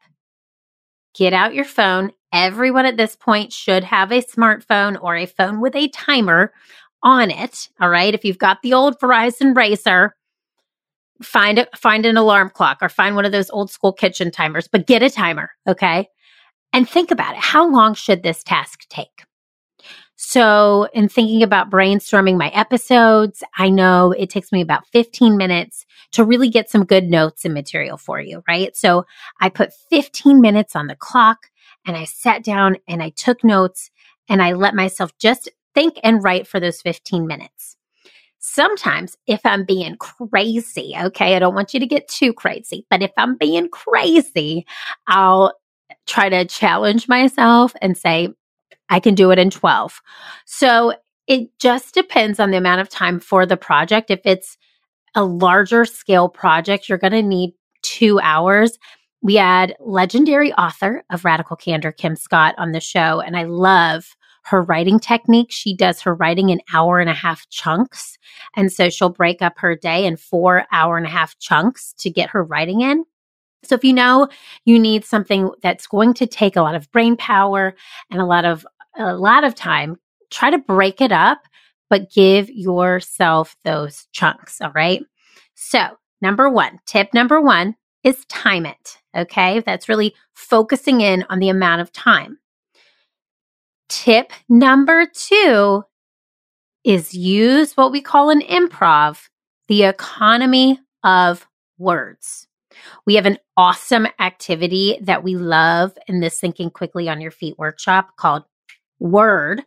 get 1.15 1.33
out 1.33 1.53
your 1.53 1.65
phone. 1.65 2.11
Everyone 2.33 2.85
at 2.85 2.97
this 2.97 3.15
point 3.15 3.51
should 3.51 3.83
have 3.83 4.11
a 4.11 4.21
smartphone 4.21 4.97
or 5.01 5.15
a 5.15 5.25
phone 5.25 5.61
with 5.61 5.75
a 5.75 5.89
timer 5.89 6.53
on 7.03 7.31
it. 7.31 7.69
All 7.79 7.89
right. 7.89 8.13
If 8.13 8.23
you've 8.23 8.37
got 8.37 8.61
the 8.61 8.73
old 8.73 8.99
Verizon 8.99 9.53
Razr, 9.53 10.11
find 11.21 11.59
a, 11.59 11.67
find 11.75 12.05
an 12.05 12.17
alarm 12.17 12.49
clock 12.49 12.79
or 12.81 12.89
find 12.89 13.15
one 13.15 13.25
of 13.25 13.31
those 13.31 13.49
old 13.49 13.69
school 13.69 13.93
kitchen 13.93 14.31
timers, 14.31 14.67
but 14.67 14.87
get 14.87 15.03
a 15.03 15.09
timer. 15.09 15.51
Okay. 15.67 16.07
And 16.73 16.89
think 16.89 17.11
about 17.11 17.35
it. 17.35 17.41
How 17.41 17.69
long 17.69 17.93
should 17.93 18.23
this 18.23 18.43
task 18.43 18.87
take? 18.89 19.25
So, 20.23 20.87
in 20.93 21.09
thinking 21.09 21.41
about 21.41 21.71
brainstorming 21.71 22.37
my 22.37 22.49
episodes, 22.49 23.41
I 23.57 23.69
know 23.69 24.11
it 24.11 24.29
takes 24.29 24.51
me 24.51 24.61
about 24.61 24.85
15 24.85 25.35
minutes 25.35 25.83
to 26.11 26.23
really 26.23 26.47
get 26.47 26.69
some 26.69 26.85
good 26.85 27.05
notes 27.05 27.43
and 27.43 27.55
material 27.55 27.97
for 27.97 28.21
you, 28.21 28.43
right? 28.47 28.77
So, 28.77 29.07
I 29.41 29.49
put 29.49 29.73
15 29.89 30.39
minutes 30.39 30.75
on 30.75 30.85
the 30.85 30.95
clock 30.95 31.47
and 31.87 31.97
I 31.97 32.05
sat 32.05 32.43
down 32.43 32.77
and 32.87 33.01
I 33.01 33.09
took 33.09 33.43
notes 33.43 33.89
and 34.29 34.43
I 34.43 34.53
let 34.53 34.75
myself 34.75 35.11
just 35.17 35.49
think 35.73 35.99
and 36.03 36.23
write 36.23 36.45
for 36.45 36.59
those 36.59 36.83
15 36.83 37.25
minutes. 37.25 37.75
Sometimes, 38.37 39.17
if 39.25 39.41
I'm 39.43 39.65
being 39.65 39.97
crazy, 39.97 40.93
okay, 41.01 41.35
I 41.35 41.39
don't 41.39 41.55
want 41.55 41.73
you 41.73 41.79
to 41.79 41.87
get 41.87 42.07
too 42.07 42.31
crazy, 42.31 42.85
but 42.91 43.01
if 43.01 43.11
I'm 43.17 43.37
being 43.37 43.69
crazy, 43.69 44.67
I'll 45.07 45.55
try 46.05 46.29
to 46.29 46.45
challenge 46.45 47.07
myself 47.07 47.73
and 47.81 47.97
say, 47.97 48.29
I 48.91 48.99
can 48.99 49.15
do 49.15 49.31
it 49.31 49.39
in 49.39 49.49
12. 49.49 50.01
So 50.45 50.93
it 51.25 51.49
just 51.59 51.95
depends 51.95 52.39
on 52.39 52.51
the 52.51 52.57
amount 52.57 52.81
of 52.81 52.89
time 52.89 53.19
for 53.19 53.45
the 53.45 53.57
project. 53.57 54.11
If 54.11 54.19
it's 54.25 54.57
a 55.15 55.23
larger 55.23 55.85
scale 55.85 56.29
project, 56.29 56.87
you're 56.87 56.97
going 56.97 57.13
to 57.13 57.23
need 57.23 57.53
two 57.81 58.19
hours. 58.19 58.77
We 59.23 59.35
had 59.35 59.75
legendary 59.79 60.53
author 60.53 61.03
of 61.09 61.25
Radical 61.25 61.55
Candor, 61.55 61.91
Kim 61.91 62.15
Scott, 62.15 62.53
on 62.57 62.73
the 62.73 62.79
show, 62.79 63.21
and 63.21 63.37
I 63.37 63.43
love 63.43 64.15
her 64.45 64.61
writing 64.61 64.99
technique. 64.99 65.51
She 65.51 65.75
does 65.75 66.01
her 66.01 66.15
writing 66.15 66.49
in 66.49 66.61
hour 66.73 66.99
and 66.99 67.09
a 67.09 67.13
half 67.13 67.47
chunks. 67.49 68.17
And 68.55 68.71
so 68.71 68.89
she'll 68.89 69.09
break 69.09 69.41
up 69.41 69.53
her 69.57 69.75
day 69.75 70.05
in 70.05 70.17
four 70.17 70.65
hour 70.71 70.97
and 70.97 71.05
a 71.05 71.09
half 71.09 71.37
chunks 71.39 71.93
to 71.99 72.09
get 72.09 72.31
her 72.31 72.43
writing 72.43 72.81
in. 72.81 73.05
So 73.63 73.75
if 73.75 73.83
you 73.83 73.93
know 73.93 74.27
you 74.65 74.79
need 74.79 75.05
something 75.05 75.51
that's 75.61 75.85
going 75.85 76.15
to 76.15 76.25
take 76.25 76.55
a 76.55 76.61
lot 76.61 76.73
of 76.75 76.91
brain 76.91 77.15
power 77.15 77.75
and 78.09 78.19
a 78.19 78.25
lot 78.25 78.45
of 78.45 78.65
a 78.97 79.15
lot 79.15 79.43
of 79.43 79.55
time, 79.55 79.97
try 80.29 80.49
to 80.49 80.57
break 80.57 81.01
it 81.01 81.11
up, 81.11 81.41
but 81.89 82.11
give 82.11 82.49
yourself 82.49 83.55
those 83.63 84.07
chunks. 84.11 84.61
All 84.61 84.71
right. 84.73 85.03
So, 85.55 85.97
number 86.21 86.49
one, 86.49 86.79
tip 86.85 87.13
number 87.13 87.41
one 87.41 87.75
is 88.03 88.25
time 88.25 88.65
it. 88.65 88.97
Okay. 89.15 89.59
That's 89.59 89.89
really 89.89 90.15
focusing 90.33 91.01
in 91.01 91.25
on 91.29 91.39
the 91.39 91.49
amount 91.49 91.81
of 91.81 91.91
time. 91.91 92.39
Tip 93.89 94.31
number 94.47 95.05
two 95.05 95.83
is 96.83 97.13
use 97.13 97.75
what 97.75 97.91
we 97.91 98.01
call 98.01 98.29
an 98.29 98.41
improv, 98.41 99.27
the 99.67 99.83
economy 99.83 100.79
of 101.03 101.47
words. 101.77 102.47
We 103.05 103.15
have 103.15 103.25
an 103.25 103.37
awesome 103.57 104.07
activity 104.19 104.97
that 105.01 105.23
we 105.23 105.35
love 105.35 105.97
in 106.07 106.21
this 106.21 106.39
Thinking 106.39 106.69
Quickly 106.69 107.09
on 107.09 107.21
Your 107.21 107.31
Feet 107.31 107.57
workshop 107.59 108.15
called 108.17 108.43
word. 109.01 109.63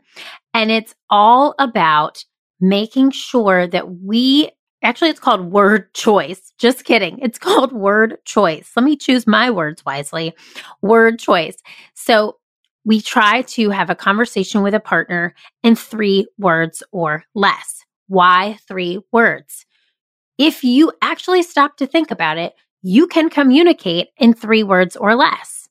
And 0.54 0.70
it's 0.70 0.94
all 1.10 1.54
about 1.58 2.24
making 2.60 3.10
sure 3.10 3.66
that 3.66 4.00
we 4.00 4.50
actually, 4.82 5.10
it's 5.10 5.20
called 5.20 5.50
word 5.50 5.92
choice. 5.94 6.52
Just 6.58 6.84
kidding. 6.84 7.18
It's 7.20 7.38
called 7.38 7.72
word 7.72 8.18
choice. 8.24 8.70
Let 8.76 8.84
me 8.84 8.96
choose 8.96 9.26
my 9.26 9.50
words 9.50 9.84
wisely. 9.84 10.34
Word 10.80 11.18
choice. 11.18 11.56
So 11.94 12.36
we 12.84 13.00
try 13.00 13.42
to 13.42 13.70
have 13.70 13.90
a 13.90 13.94
conversation 13.94 14.62
with 14.62 14.74
a 14.74 14.80
partner 14.80 15.34
in 15.62 15.74
three 15.74 16.26
words 16.38 16.82
or 16.92 17.24
less. 17.34 17.82
Why 18.08 18.58
three 18.68 19.00
words? 19.10 19.64
If 20.38 20.62
you 20.62 20.92
actually 21.00 21.42
stop 21.42 21.76
to 21.78 21.86
think 21.86 22.10
about 22.10 22.38
it, 22.38 22.54
you 22.82 23.06
can 23.06 23.30
communicate 23.30 24.08
in 24.18 24.34
three 24.34 24.62
words 24.62 24.96
or 24.96 25.14
less. 25.14 25.63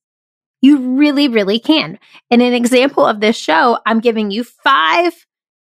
You 0.64 0.96
really, 0.96 1.28
really 1.28 1.60
can. 1.60 2.00
In 2.30 2.40
an 2.40 2.54
example 2.54 3.06
of 3.06 3.20
this 3.20 3.36
show, 3.36 3.80
I'm 3.86 4.00
giving 4.00 4.32
you 4.32 4.46
five 4.46 5.14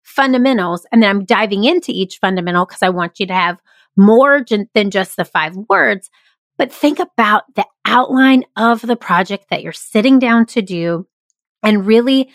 fundamentals 0.03 0.85
and 0.91 1.01
then 1.01 1.09
I'm 1.09 1.25
diving 1.25 1.63
into 1.63 1.91
each 1.91 2.19
fundamental 2.19 2.67
because 2.67 2.83
I 2.83 2.89
want 2.89 3.19
you 3.19 3.25
to 3.25 3.33
have 3.33 3.57
more 3.97 4.45
than 4.75 4.91
just 4.91 5.17
the 5.17 5.25
five 5.25 5.55
words. 5.67 6.11
But 6.59 6.71
think 6.71 6.99
about 6.99 7.55
the 7.55 7.65
outline 7.85 8.43
of 8.55 8.81
the 8.81 8.95
project 8.95 9.45
that 9.49 9.63
you're 9.63 9.71
sitting 9.71 10.19
down 10.19 10.45
to 10.47 10.61
do 10.61 11.07
and 11.63 11.87
really 11.87 12.29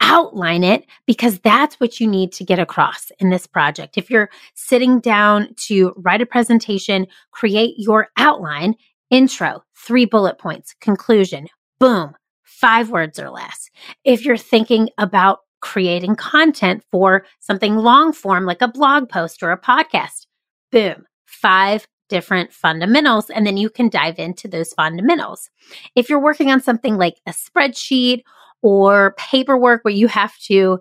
outline 0.00 0.62
it 0.62 0.86
because 1.08 1.40
that's 1.40 1.80
what 1.80 1.98
you 1.98 2.06
need 2.06 2.30
to 2.34 2.44
get 2.44 2.60
across 2.60 3.10
in 3.18 3.30
this 3.30 3.48
project. 3.48 3.98
If 3.98 4.08
you're 4.08 4.30
sitting 4.54 5.00
down 5.00 5.48
to 5.66 5.92
write 5.96 6.22
a 6.22 6.26
presentation, 6.26 7.08
create 7.32 7.74
your 7.76 8.10
outline, 8.16 8.76
intro, 9.10 9.64
three 9.74 10.04
bullet 10.04 10.38
points, 10.38 10.76
conclusion, 10.80 11.48
boom, 11.78 12.14
five 12.42 12.90
words 12.90 13.18
or 13.18 13.30
less. 13.30 13.68
If 14.04 14.24
you're 14.24 14.36
thinking 14.36 14.90
about 14.98 15.40
creating 15.60 16.16
content 16.16 16.84
for 16.90 17.24
something 17.40 17.76
long 17.76 18.12
form 18.12 18.44
like 18.44 18.60
a 18.60 18.68
blog 18.68 19.08
post 19.08 19.42
or 19.42 19.50
a 19.50 19.60
podcast, 19.60 20.26
boom, 20.70 21.04
five 21.26 21.86
different 22.08 22.52
fundamentals. 22.52 23.30
And 23.30 23.46
then 23.46 23.56
you 23.56 23.70
can 23.70 23.88
dive 23.88 24.18
into 24.18 24.46
those 24.46 24.72
fundamentals. 24.74 25.50
If 25.96 26.08
you're 26.08 26.20
working 26.20 26.50
on 26.50 26.60
something 26.60 26.96
like 26.96 27.16
a 27.26 27.32
spreadsheet 27.32 28.22
or 28.62 29.14
paperwork 29.18 29.84
where 29.84 29.94
you 29.94 30.08
have 30.08 30.36
to 30.46 30.80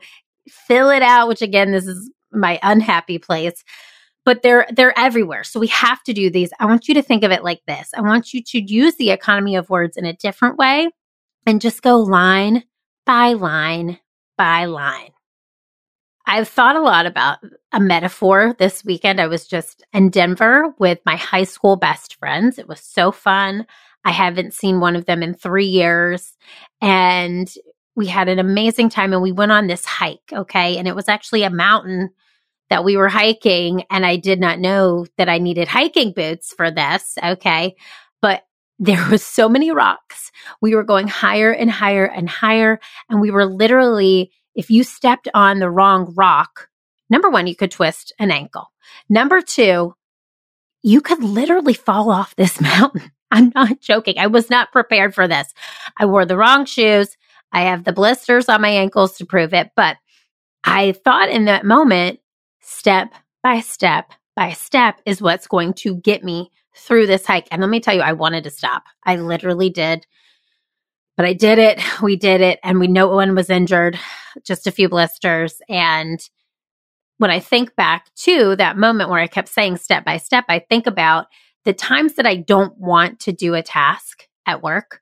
fill 0.49 0.89
it 0.89 1.01
out, 1.01 1.27
which 1.27 1.41
again, 1.41 1.71
this 1.71 1.87
is 1.87 2.11
my 2.31 2.59
unhappy 2.61 3.17
place 3.17 3.63
but 4.25 4.41
they're 4.41 4.67
they're 4.71 4.97
everywhere. 4.97 5.43
So 5.43 5.59
we 5.59 5.67
have 5.67 6.03
to 6.03 6.13
do 6.13 6.29
these. 6.29 6.51
I 6.59 6.65
want 6.65 6.87
you 6.87 6.93
to 6.93 7.01
think 7.01 7.23
of 7.23 7.31
it 7.31 7.43
like 7.43 7.61
this. 7.67 7.89
I 7.95 8.01
want 8.01 8.33
you 8.33 8.41
to 8.43 8.59
use 8.59 8.95
the 8.95 9.11
economy 9.11 9.55
of 9.55 9.69
words 9.69 9.97
in 9.97 10.05
a 10.05 10.13
different 10.13 10.57
way 10.57 10.89
and 11.45 11.61
just 11.61 11.81
go 11.81 11.97
line 11.97 12.63
by 13.05 13.33
line 13.33 13.99
by 14.37 14.65
line. 14.65 15.09
I've 16.25 16.47
thought 16.47 16.77
a 16.77 16.81
lot 16.81 17.05
about 17.05 17.39
a 17.73 17.81
metaphor 17.81 18.55
this 18.57 18.85
weekend. 18.85 19.19
I 19.19 19.27
was 19.27 19.45
just 19.45 19.83
in 19.91 20.09
Denver 20.09 20.73
with 20.79 20.99
my 21.05 21.17
high 21.17 21.43
school 21.43 21.75
best 21.75 22.15
friends. 22.15 22.57
It 22.57 22.67
was 22.67 22.79
so 22.79 23.11
fun. 23.11 23.67
I 24.05 24.11
haven't 24.11 24.53
seen 24.53 24.79
one 24.79 24.95
of 24.95 25.05
them 25.05 25.21
in 25.21 25.33
three 25.33 25.65
years. 25.65 26.33
And 26.81 27.53
we 27.95 28.07
had 28.07 28.29
an 28.29 28.39
amazing 28.39 28.89
time 28.89 29.11
and 29.11 29.21
we 29.21 29.33
went 29.33 29.51
on 29.51 29.67
this 29.67 29.85
hike. 29.85 30.31
Okay. 30.31 30.77
And 30.77 30.87
it 30.87 30.95
was 30.95 31.09
actually 31.09 31.43
a 31.43 31.49
mountain 31.49 32.09
that 32.73 32.83
we 32.83 32.97
were 32.97 33.07
hiking 33.07 33.83
and 33.91 34.03
I 34.03 34.15
did 34.15 34.39
not 34.39 34.57
know 34.57 35.05
that 35.19 35.29
I 35.29 35.37
needed 35.37 35.67
hiking 35.67 36.11
boots 36.11 36.55
for 36.57 36.71
this. 36.71 37.19
Okay. 37.23 37.75
But 38.19 38.47
there 38.79 39.07
was 39.11 39.23
so 39.23 39.47
many 39.47 39.69
rocks. 39.69 40.31
We 40.59 40.73
were 40.73 40.83
going 40.83 41.07
higher 41.07 41.51
and 41.51 41.69
higher 41.69 42.05
and 42.05 42.27
higher. 42.27 42.79
And 43.11 43.21
we 43.21 43.29
were 43.29 43.45
literally, 43.45 44.31
if 44.55 44.71
you 44.71 44.83
stepped 44.83 45.29
on 45.35 45.59
the 45.59 45.69
wrong 45.69 46.15
rock, 46.17 46.67
number 47.11 47.29
one, 47.29 47.45
you 47.45 47.55
could 47.55 47.69
twist 47.69 48.11
an 48.17 48.31
ankle. 48.31 48.71
Number 49.07 49.39
two, 49.39 49.93
you 50.81 50.99
could 50.99 51.23
literally 51.23 51.75
fall 51.75 52.09
off 52.09 52.35
this 52.35 52.59
mountain. 52.61 53.11
I'm 53.29 53.51
not 53.53 53.81
joking. 53.81 54.17
I 54.17 54.25
was 54.25 54.49
not 54.49 54.71
prepared 54.71 55.13
for 55.13 55.27
this. 55.27 55.53
I 55.95 56.07
wore 56.07 56.25
the 56.25 56.37
wrong 56.37 56.65
shoes. 56.65 57.15
I 57.51 57.65
have 57.65 57.83
the 57.83 57.93
blisters 57.93 58.49
on 58.49 58.61
my 58.61 58.69
ankles 58.69 59.17
to 59.17 59.27
prove 59.27 59.53
it. 59.53 59.69
But 59.75 59.97
I 60.63 60.93
thought 60.93 61.29
in 61.29 61.45
that 61.45 61.65
moment, 61.65 62.19
step 62.63 63.13
by 63.43 63.59
step 63.59 64.11
by 64.35 64.51
step 64.51 64.99
is 65.05 65.21
what's 65.21 65.47
going 65.47 65.73
to 65.73 65.95
get 65.97 66.23
me 66.23 66.51
through 66.75 67.07
this 67.07 67.25
hike. 67.25 67.47
And 67.51 67.61
let 67.61 67.69
me 67.69 67.79
tell 67.79 67.93
you, 67.95 68.01
I 68.01 68.13
wanted 68.13 68.43
to 68.45 68.49
stop. 68.49 68.83
I 69.03 69.17
literally 69.17 69.69
did. 69.69 70.05
But 71.15 71.25
I 71.25 71.33
did 71.33 71.59
it. 71.59 71.79
We 72.01 72.15
did 72.15 72.41
it. 72.41 72.59
And 72.63 72.79
we 72.79 72.87
no 72.87 73.07
one 73.07 73.35
was 73.35 73.49
injured, 73.49 73.99
just 74.43 74.65
a 74.65 74.71
few 74.71 74.89
blisters. 74.89 75.61
And 75.69 76.19
when 77.17 77.29
I 77.29 77.39
think 77.39 77.75
back 77.75 78.13
to 78.15 78.55
that 78.55 78.77
moment 78.77 79.09
where 79.09 79.19
I 79.19 79.27
kept 79.27 79.49
saying 79.49 79.77
step 79.77 80.03
by 80.03 80.17
step, 80.17 80.45
I 80.49 80.59
think 80.59 80.87
about 80.87 81.27
the 81.65 81.73
times 81.73 82.15
that 82.15 82.25
I 82.25 82.35
don't 82.35 82.77
want 82.77 83.19
to 83.21 83.31
do 83.31 83.53
a 83.53 83.61
task 83.61 84.27
at 84.45 84.63
work. 84.63 85.01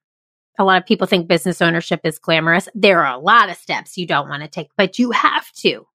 A 0.59 0.65
lot 0.65 0.79
of 0.79 0.85
people 0.85 1.07
think 1.07 1.27
business 1.27 1.61
ownership 1.61 2.01
is 2.03 2.19
glamorous. 2.19 2.67
There 2.75 3.03
are 3.03 3.15
a 3.15 3.19
lot 3.19 3.49
of 3.49 3.55
steps 3.55 3.97
you 3.97 4.05
don't 4.05 4.29
want 4.29 4.43
to 4.43 4.49
take, 4.49 4.69
but 4.77 4.99
you 4.99 5.11
have 5.11 5.49
to. 5.53 5.87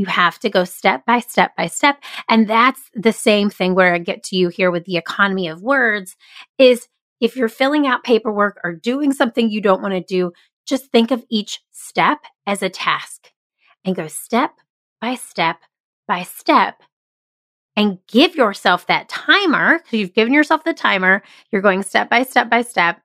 You 0.00 0.06
have 0.06 0.38
to 0.38 0.48
go 0.48 0.64
step 0.64 1.04
by 1.04 1.20
step 1.20 1.54
by 1.58 1.66
step. 1.66 2.02
And 2.26 2.48
that's 2.48 2.80
the 2.94 3.12
same 3.12 3.50
thing 3.50 3.74
where 3.74 3.92
I 3.92 3.98
get 3.98 4.22
to 4.24 4.36
you 4.36 4.48
here 4.48 4.70
with 4.70 4.86
the 4.86 4.96
economy 4.96 5.46
of 5.46 5.60
words 5.60 6.16
is 6.56 6.88
if 7.20 7.36
you're 7.36 7.50
filling 7.50 7.86
out 7.86 8.02
paperwork 8.02 8.58
or 8.64 8.72
doing 8.72 9.12
something 9.12 9.50
you 9.50 9.60
don't 9.60 9.82
want 9.82 9.92
to 9.92 10.00
do, 10.00 10.32
just 10.64 10.86
think 10.86 11.10
of 11.10 11.22
each 11.28 11.60
step 11.72 12.20
as 12.46 12.62
a 12.62 12.70
task 12.70 13.30
and 13.84 13.94
go 13.94 14.06
step 14.06 14.52
by 15.02 15.16
step 15.16 15.58
by 16.08 16.22
step 16.22 16.82
and 17.76 17.98
give 18.08 18.34
yourself 18.34 18.86
that 18.86 19.10
timer. 19.10 19.82
So 19.90 19.98
you've 19.98 20.14
given 20.14 20.32
yourself 20.32 20.64
the 20.64 20.72
timer. 20.72 21.22
You're 21.52 21.60
going 21.60 21.82
step 21.82 22.08
by 22.08 22.22
step 22.22 22.48
by 22.48 22.62
step. 22.62 23.02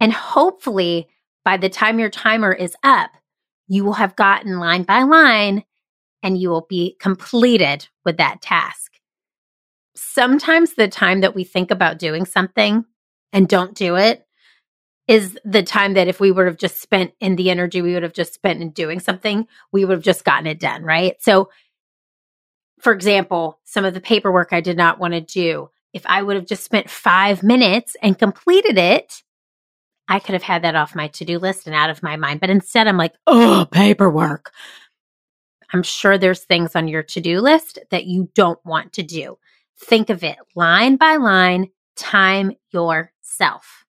And 0.00 0.12
hopefully 0.12 1.08
by 1.44 1.56
the 1.56 1.68
time 1.68 2.00
your 2.00 2.10
timer 2.10 2.52
is 2.52 2.74
up, 2.82 3.12
you 3.68 3.84
will 3.84 3.92
have 3.92 4.16
gotten 4.16 4.58
line 4.58 4.82
by 4.82 5.04
line 5.04 5.62
and 6.22 6.38
you 6.38 6.50
will 6.50 6.66
be 6.68 6.96
completed 7.00 7.88
with 8.04 8.16
that 8.18 8.42
task. 8.42 8.92
Sometimes 9.94 10.74
the 10.74 10.88
time 10.88 11.20
that 11.20 11.34
we 11.34 11.44
think 11.44 11.70
about 11.70 11.98
doing 11.98 12.24
something 12.24 12.84
and 13.32 13.48
don't 13.48 13.74
do 13.74 13.96
it 13.96 14.26
is 15.08 15.36
the 15.44 15.62
time 15.62 15.94
that 15.94 16.08
if 16.08 16.20
we 16.20 16.30
would 16.30 16.46
have 16.46 16.56
just 16.56 16.80
spent 16.80 17.12
in 17.20 17.36
the 17.36 17.50
energy 17.50 17.82
we 17.82 17.94
would 17.94 18.02
have 18.02 18.12
just 18.12 18.32
spent 18.32 18.62
in 18.62 18.70
doing 18.70 19.00
something, 19.00 19.46
we 19.72 19.84
would 19.84 19.96
have 19.96 20.04
just 20.04 20.24
gotten 20.24 20.46
it 20.46 20.60
done, 20.60 20.84
right? 20.84 21.20
So, 21.20 21.50
for 22.80 22.92
example, 22.92 23.58
some 23.64 23.84
of 23.84 23.92
the 23.92 24.00
paperwork 24.00 24.52
I 24.52 24.60
did 24.60 24.76
not 24.76 24.98
want 25.00 25.14
to 25.14 25.20
do, 25.20 25.68
if 25.92 26.06
I 26.06 26.22
would 26.22 26.36
have 26.36 26.46
just 26.46 26.64
spent 26.64 26.88
five 26.88 27.42
minutes 27.42 27.96
and 28.00 28.18
completed 28.18 28.78
it, 28.78 29.22
I 30.08 30.18
could 30.18 30.32
have 30.32 30.42
had 30.42 30.62
that 30.62 30.76
off 30.76 30.94
my 30.94 31.08
to 31.08 31.24
do 31.24 31.38
list 31.38 31.66
and 31.66 31.74
out 31.74 31.90
of 31.90 32.02
my 32.02 32.16
mind. 32.16 32.40
But 32.40 32.50
instead, 32.50 32.86
I'm 32.86 32.96
like, 32.96 33.14
oh, 33.26 33.66
paperwork. 33.70 34.52
I'm 35.72 35.82
sure 35.82 36.18
there's 36.18 36.44
things 36.44 36.74
on 36.74 36.88
your 36.88 37.02
to 37.04 37.20
do 37.20 37.40
list 37.40 37.78
that 37.90 38.06
you 38.06 38.28
don't 38.34 38.58
want 38.64 38.92
to 38.94 39.02
do. 39.02 39.38
Think 39.78 40.10
of 40.10 40.24
it 40.24 40.36
line 40.54 40.96
by 40.96 41.16
line, 41.16 41.68
time 41.96 42.52
yourself. 42.72 43.84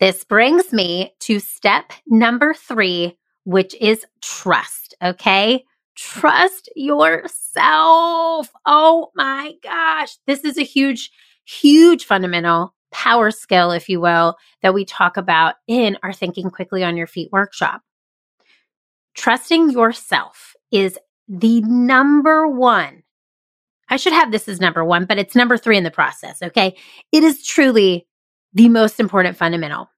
This 0.00 0.24
brings 0.24 0.72
me 0.72 1.14
to 1.20 1.38
step 1.38 1.92
number 2.06 2.52
three, 2.54 3.16
which 3.44 3.74
is 3.80 4.04
trust. 4.20 4.94
Okay. 5.02 5.64
Trust 5.96 6.68
yourself. 6.74 8.50
Oh 8.66 9.10
my 9.14 9.52
gosh. 9.62 10.16
This 10.26 10.44
is 10.44 10.58
a 10.58 10.62
huge, 10.62 11.12
huge 11.44 12.04
fundamental 12.04 12.74
power 12.90 13.30
skill, 13.30 13.70
if 13.70 13.88
you 13.88 14.00
will, 14.00 14.36
that 14.62 14.74
we 14.74 14.84
talk 14.84 15.16
about 15.16 15.54
in 15.68 15.96
our 16.02 16.12
Thinking 16.12 16.50
Quickly 16.50 16.82
on 16.82 16.96
Your 16.96 17.06
Feet 17.06 17.30
workshop. 17.30 17.82
Trusting 19.14 19.70
yourself 19.70 20.53
is 20.74 20.98
the 21.28 21.60
number 21.62 22.48
one. 22.48 23.02
I 23.88 23.96
should 23.96 24.12
have 24.12 24.32
this 24.32 24.48
as 24.48 24.60
number 24.60 24.84
one, 24.84 25.04
but 25.04 25.18
it's 25.18 25.36
number 25.36 25.56
three 25.56 25.78
in 25.78 25.84
the 25.84 25.90
process. 25.90 26.42
Okay. 26.42 26.76
It 27.12 27.22
is 27.22 27.46
truly 27.46 28.06
the 28.52 28.68
most 28.68 28.98
important 28.98 29.36
fundamental. 29.36 29.88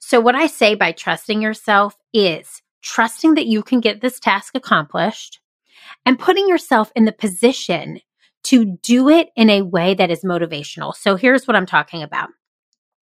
So, 0.00 0.20
what 0.20 0.34
I 0.34 0.46
say 0.46 0.74
by 0.74 0.92
trusting 0.92 1.42
yourself 1.42 1.94
is 2.12 2.62
trusting 2.82 3.34
that 3.34 3.46
you 3.46 3.62
can 3.62 3.80
get 3.80 4.00
this 4.00 4.18
task 4.18 4.54
accomplished 4.54 5.40
and 6.06 6.18
putting 6.18 6.48
yourself 6.48 6.90
in 6.96 7.04
the 7.04 7.12
position 7.12 8.00
to 8.44 8.76
do 8.82 9.08
it 9.08 9.28
in 9.36 9.50
a 9.50 9.62
way 9.62 9.94
that 9.94 10.10
is 10.10 10.22
motivational. 10.22 10.94
So, 10.94 11.16
here's 11.16 11.46
what 11.46 11.56
I'm 11.56 11.66
talking 11.66 12.02
about 12.02 12.30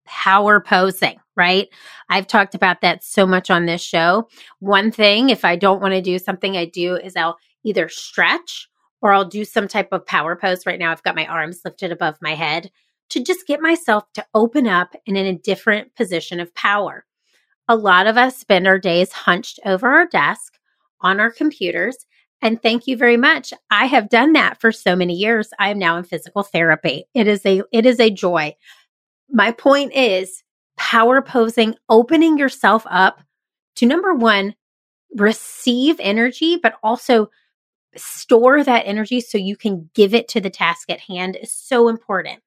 power 0.06 0.60
posing, 0.60 1.20
right? 1.40 1.70
I've 2.10 2.28
talked 2.28 2.54
about 2.54 2.82
that 2.82 3.04
so 3.04 3.26
much 3.26 3.50
on 3.50 3.66
this 3.66 3.82
show. 3.82 4.28
One 4.60 4.92
thing, 4.92 5.30
if 5.30 5.46
I 5.46 5.56
don't 5.56 5.82
want 5.82 5.94
to 5.94 6.02
do 6.02 6.20
something, 6.20 6.58
I 6.58 6.66
do 6.66 6.98
is 6.98 7.16
I'll 7.16 7.38
either 7.64 7.88
stretch 7.88 8.68
or 9.02 9.14
I'll 9.14 9.26
do 9.26 9.46
some 9.46 9.68
type 9.68 9.88
of 9.94 10.06
power 10.06 10.36
pose. 10.36 10.66
Right 10.66 10.78
now, 10.78 10.92
I've 10.92 11.04
got 11.04 11.16
my 11.16 11.26
arms 11.26 11.62
lifted 11.64 11.94
above 11.94 12.18
my 12.22 12.36
head 12.36 12.70
to 13.12 13.24
just 13.24 13.48
get 13.48 13.62
myself 13.62 14.04
to 14.14 14.26
open 14.34 14.68
up 14.68 14.94
and 15.08 15.18
in 15.18 15.26
a 15.26 15.40
different 15.40 15.96
position 15.96 16.42
of 16.42 16.54
power. 16.54 17.06
A 17.70 17.76
lot 17.76 18.06
of 18.06 18.18
us 18.18 18.38
spend 18.38 18.68
our 18.68 18.78
days 18.78 19.14
hunched 19.14 19.60
over 19.66 19.88
our 19.88 20.08
desk 20.08 20.60
on 21.02 21.22
our 21.22 21.32
computers. 21.32 22.06
And 22.42 22.62
thank 22.62 22.86
you 22.86 22.98
very 22.98 23.18
much. 23.18 23.54
I 23.72 23.86
have 23.86 24.10
done 24.10 24.34
that 24.34 24.60
for 24.60 24.72
so 24.72 24.96
many 24.96 25.14
years. 25.14 25.50
I 25.58 25.70
am 25.70 25.80
now 25.80 25.98
in 25.98 26.04
physical 26.04 26.44
therapy. 26.44 27.06
It 27.14 27.28
is 27.28 27.46
a 27.46 27.64
it 27.72 27.86
is 27.86 28.00
a 28.00 28.10
joy. 28.10 28.56
My 29.30 29.52
point 29.52 29.94
is 29.94 30.44
power 30.80 31.22
posing, 31.22 31.76
opening 31.90 32.38
yourself 32.38 32.88
up 32.90 33.22
to 33.76 33.86
number 33.86 34.14
1, 34.14 34.56
receive 35.18 35.98
energy, 36.00 36.56
but 36.56 36.76
also 36.82 37.30
store 37.98 38.64
that 38.64 38.86
energy 38.86 39.20
so 39.20 39.38
you 39.38 39.58
can 39.58 39.90
give 39.94 40.14
it 40.14 40.30
to 40.30 40.40
the 40.40 40.50
task 40.50 40.90
at 40.90 41.02
hand 41.02 41.36
is 41.36 41.52
so 41.52 41.90
important. 41.90 42.40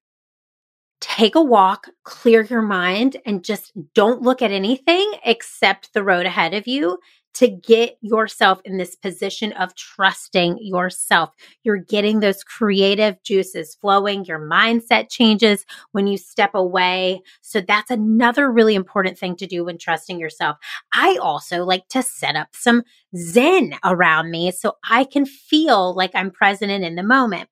Take 1.01 1.35
a 1.35 1.43
walk, 1.43 1.89
clear 2.05 2.43
your 2.43 2.63
mind, 2.63 3.19
and 3.27 3.45
just 3.45 3.73
don't 3.95 4.23
look 4.23 4.41
at 4.41 4.51
anything 4.51 5.13
except 5.25 5.93
the 5.93 6.03
road 6.03 6.25
ahead 6.25 6.55
of 6.55 6.67
you 6.67 6.99
to 7.35 7.49
get 7.49 7.97
yourself 8.01 8.61
in 8.65 8.77
this 8.77 8.95
position 8.95 9.53
of 9.53 9.75
trusting 9.75 10.59
yourself. 10.61 11.31
You're 11.63 11.79
getting 11.79 12.21
those 12.21 12.45
creative 12.45 13.23
juices 13.23 13.75
flowing. 13.75 14.25
Your 14.25 14.39
mindset 14.39 15.11
changes 15.11 15.65
when 15.93 16.07
you 16.07 16.17
step 16.19 16.55
away. 16.55 17.23
So 17.41 17.61
that's 17.61 17.91
another 17.91 18.51
really 18.51 18.75
important 18.75 19.19
thing 19.19 19.37
to 19.37 19.47
do 19.47 19.65
when 19.65 19.79
trusting 19.79 20.19
yourself. 20.19 20.57
I 20.93 21.19
also 21.21 21.65
like 21.65 21.89
to 21.89 22.03
set 22.03 22.37
up 22.37 22.49
some 22.53 22.83
zen 23.17 23.75
around 23.85 24.31
me 24.31 24.51
so 24.51 24.77
I 24.89 25.05
can 25.05 25.27
feel 25.27 25.95
like 25.95 26.13
I'm 26.15 26.31
present 26.31 26.71
and 26.71 26.85
in 26.85 26.97
the 26.97 27.03
moment. 27.03 27.49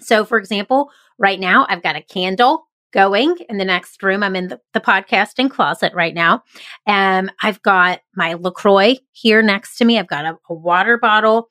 So, 0.00 0.24
for 0.24 0.38
example, 0.38 0.90
right 1.18 1.40
now 1.40 1.66
I've 1.68 1.82
got 1.82 1.96
a 1.96 2.02
candle 2.02 2.66
going 2.94 3.36
in 3.50 3.58
the 3.58 3.64
next 3.64 4.02
room. 4.02 4.22
I'm 4.22 4.36
in 4.36 4.48
the, 4.48 4.60
the 4.72 4.80
podcasting 4.80 5.50
closet 5.50 5.92
right 5.94 6.14
now. 6.14 6.42
And 6.86 7.30
I've 7.42 7.60
got 7.62 8.00
my 8.14 8.34
LaCroix 8.34 8.96
here 9.12 9.42
next 9.42 9.76
to 9.78 9.84
me. 9.84 9.98
I've 9.98 10.06
got 10.06 10.24
a, 10.24 10.38
a 10.48 10.54
water 10.54 10.96
bottle. 10.96 11.50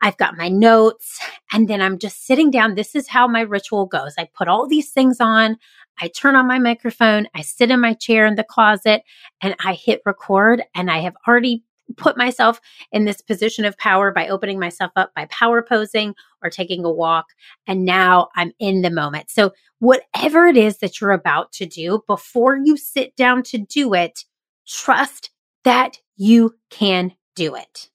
I've 0.00 0.16
got 0.16 0.36
my 0.36 0.48
notes. 0.48 1.20
And 1.52 1.68
then 1.68 1.82
I'm 1.82 1.98
just 1.98 2.24
sitting 2.24 2.50
down. 2.50 2.76
This 2.76 2.94
is 2.94 3.08
how 3.08 3.26
my 3.26 3.40
ritual 3.40 3.86
goes. 3.86 4.14
I 4.16 4.28
put 4.32 4.46
all 4.46 4.68
these 4.68 4.90
things 4.92 5.20
on. 5.20 5.56
I 6.00 6.08
turn 6.08 6.36
on 6.36 6.46
my 6.46 6.58
microphone. 6.58 7.26
I 7.34 7.42
sit 7.42 7.70
in 7.70 7.80
my 7.80 7.94
chair 7.94 8.24
in 8.24 8.36
the 8.36 8.44
closet 8.44 9.02
and 9.42 9.56
I 9.64 9.72
hit 9.74 10.02
record. 10.06 10.62
And 10.74 10.90
I 10.90 10.98
have 10.98 11.16
already 11.26 11.64
put 11.96 12.16
myself 12.16 12.60
in 12.92 13.04
this 13.04 13.20
position 13.20 13.64
of 13.64 13.78
power 13.78 14.12
by 14.12 14.28
opening 14.28 14.58
myself 14.58 14.92
up 14.96 15.12
by 15.14 15.26
power 15.26 15.62
posing 15.62 16.14
or 16.42 16.50
taking 16.50 16.84
a 16.84 16.90
walk. 16.90 17.26
And 17.66 17.84
now 17.84 18.28
I'm 18.36 18.52
in 18.58 18.82
the 18.82 18.90
moment. 18.90 19.30
So, 19.30 19.52
whatever 19.78 20.46
it 20.46 20.56
is 20.56 20.78
that 20.78 21.00
you're 21.00 21.12
about 21.12 21.52
to 21.52 21.66
do, 21.66 22.02
before 22.06 22.56
you 22.56 22.76
sit 22.76 23.14
down 23.16 23.42
to 23.44 23.58
do 23.58 23.94
it, 23.94 24.24
trust 24.66 25.30
that 25.64 25.98
you 26.16 26.54
can 26.70 27.12
do 27.34 27.54
it. 27.54 27.90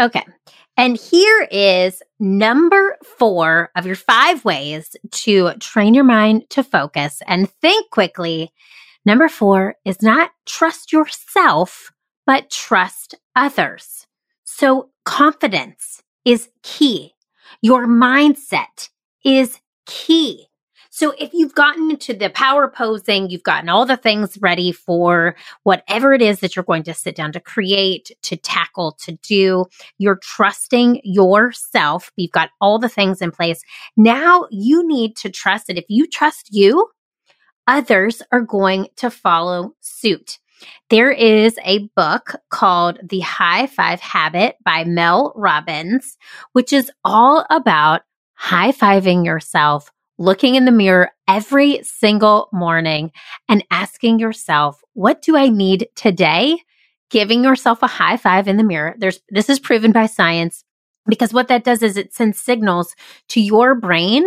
Okay. 0.00 0.24
And 0.76 0.96
here 0.96 1.46
is 1.50 2.02
number 2.18 2.96
four 3.04 3.70
of 3.76 3.86
your 3.86 3.94
five 3.94 4.44
ways 4.44 4.96
to 5.10 5.52
train 5.60 5.94
your 5.94 6.04
mind 6.04 6.48
to 6.50 6.64
focus 6.64 7.22
and 7.26 7.50
think 7.60 7.90
quickly. 7.90 8.52
Number 9.04 9.28
four 9.28 9.76
is 9.84 10.02
not 10.02 10.30
trust 10.46 10.92
yourself 10.92 11.92
but 12.26 12.50
trust 12.50 13.14
others. 13.34 14.06
So 14.44 14.90
confidence 15.04 16.02
is 16.24 16.48
key. 16.62 17.14
Your 17.60 17.86
mindset 17.86 18.90
is 19.24 19.58
key. 19.86 20.46
So 20.94 21.14
if 21.18 21.32
you've 21.32 21.54
gotten 21.54 21.90
into 21.90 22.12
the 22.12 22.28
power 22.28 22.68
posing, 22.68 23.30
you've 23.30 23.42
gotten 23.42 23.70
all 23.70 23.86
the 23.86 23.96
things 23.96 24.36
ready 24.42 24.72
for 24.72 25.34
whatever 25.62 26.12
it 26.12 26.20
is 26.20 26.40
that 26.40 26.54
you're 26.54 26.66
going 26.66 26.82
to 26.82 26.92
sit 26.92 27.16
down 27.16 27.32
to 27.32 27.40
create, 27.40 28.10
to 28.24 28.36
tackle, 28.36 28.92
to 29.00 29.12
do, 29.22 29.64
you're 29.96 30.20
trusting 30.22 31.00
yourself. 31.02 32.12
You've 32.16 32.32
got 32.32 32.50
all 32.60 32.78
the 32.78 32.90
things 32.90 33.22
in 33.22 33.30
place. 33.30 33.62
Now 33.96 34.46
you 34.50 34.86
need 34.86 35.16
to 35.16 35.30
trust 35.30 35.68
that 35.68 35.78
If 35.78 35.86
you 35.88 36.06
trust 36.06 36.48
you, 36.52 36.88
others 37.66 38.20
are 38.30 38.42
going 38.42 38.88
to 38.96 39.10
follow 39.10 39.74
suit. 39.80 40.40
There 40.90 41.10
is 41.10 41.56
a 41.64 41.88
book 41.96 42.34
called 42.50 42.98
The 43.02 43.20
High 43.20 43.66
Five 43.66 44.00
Habit 44.00 44.56
by 44.64 44.84
Mel 44.84 45.32
Robbins, 45.36 46.16
which 46.52 46.72
is 46.72 46.90
all 47.04 47.46
about 47.50 48.02
high 48.34 48.72
fiving 48.72 49.24
yourself, 49.24 49.90
looking 50.18 50.54
in 50.54 50.64
the 50.64 50.72
mirror 50.72 51.10
every 51.28 51.82
single 51.82 52.48
morning 52.52 53.12
and 53.48 53.64
asking 53.70 54.18
yourself, 54.18 54.82
what 54.94 55.22
do 55.22 55.36
I 55.36 55.48
need 55.48 55.88
today? 55.94 56.58
Giving 57.10 57.44
yourself 57.44 57.82
a 57.82 57.86
high 57.86 58.16
five 58.16 58.48
in 58.48 58.56
the 58.56 58.64
mirror. 58.64 58.94
There's, 58.98 59.20
this 59.28 59.48
is 59.48 59.60
proven 59.60 59.92
by 59.92 60.06
science 60.06 60.64
because 61.06 61.32
what 61.32 61.48
that 61.48 61.64
does 61.64 61.82
is 61.82 61.96
it 61.96 62.14
sends 62.14 62.40
signals 62.40 62.94
to 63.28 63.40
your 63.40 63.74
brain 63.74 64.26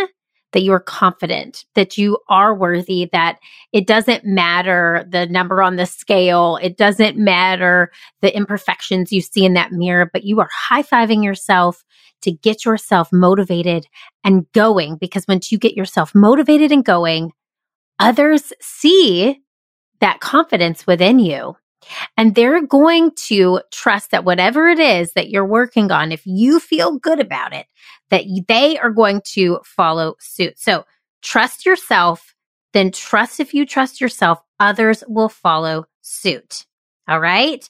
that 0.55 0.61
you're 0.61 0.79
confident, 0.79 1.65
that 1.75 1.97
you 1.97 2.17
are 2.29 2.55
worthy, 2.55 3.09
that 3.11 3.39
it 3.73 3.85
doesn't 3.85 4.23
matter 4.23 5.05
the 5.09 5.25
number 5.25 5.61
on 5.61 5.75
the 5.75 5.85
scale. 5.85 6.57
It 6.61 6.77
doesn't 6.77 7.17
matter 7.17 7.91
the 8.21 8.33
imperfections 8.33 9.11
you 9.11 9.19
see 9.19 9.43
in 9.43 9.53
that 9.55 9.73
mirror, 9.73 10.09
but 10.11 10.23
you 10.23 10.39
are 10.39 10.47
high 10.49 10.81
fiving 10.81 11.25
yourself 11.25 11.83
to 12.21 12.31
get 12.31 12.63
yourself 12.63 13.09
motivated 13.11 13.85
and 14.23 14.49
going. 14.53 14.95
Because 14.95 15.27
once 15.27 15.51
you 15.51 15.57
get 15.57 15.75
yourself 15.75 16.15
motivated 16.15 16.71
and 16.71 16.85
going, 16.85 17.33
others 17.99 18.53
see 18.61 19.41
that 19.99 20.21
confidence 20.21 20.87
within 20.87 21.19
you. 21.19 21.57
And 22.17 22.33
they're 22.33 22.65
going 22.65 23.11
to 23.27 23.59
trust 23.71 24.11
that 24.11 24.23
whatever 24.23 24.67
it 24.69 24.79
is 24.79 25.11
that 25.13 25.29
you're 25.29 25.45
working 25.45 25.91
on, 25.91 26.13
if 26.13 26.25
you 26.25 26.61
feel 26.61 26.97
good 26.97 27.19
about 27.19 27.53
it, 27.53 27.67
that 28.09 28.25
they 28.47 28.77
are 28.77 28.91
going 28.91 29.21
to 29.33 29.59
follow 29.63 30.15
suit. 30.19 30.59
So 30.59 30.85
trust 31.21 31.65
yourself, 31.65 32.35
then 32.73 32.91
trust 32.91 33.39
if 33.39 33.53
you 33.53 33.65
trust 33.65 34.01
yourself, 34.01 34.41
others 34.59 35.03
will 35.07 35.29
follow 35.29 35.85
suit. 36.01 36.65
All 37.07 37.19
right. 37.19 37.67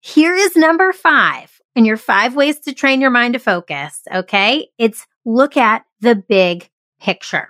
Here 0.00 0.34
is 0.34 0.56
number 0.56 0.92
five 0.92 1.60
in 1.74 1.84
your 1.84 1.96
five 1.96 2.34
ways 2.34 2.58
to 2.60 2.74
train 2.74 3.00
your 3.00 3.10
mind 3.10 3.34
to 3.34 3.40
focus. 3.40 4.02
Okay. 4.12 4.68
It's 4.78 5.06
look 5.24 5.56
at 5.56 5.84
the 6.00 6.16
big 6.16 6.68
picture. 7.00 7.48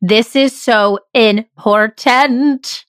This 0.00 0.34
is 0.34 0.60
so 0.60 1.00
important. 1.14 2.84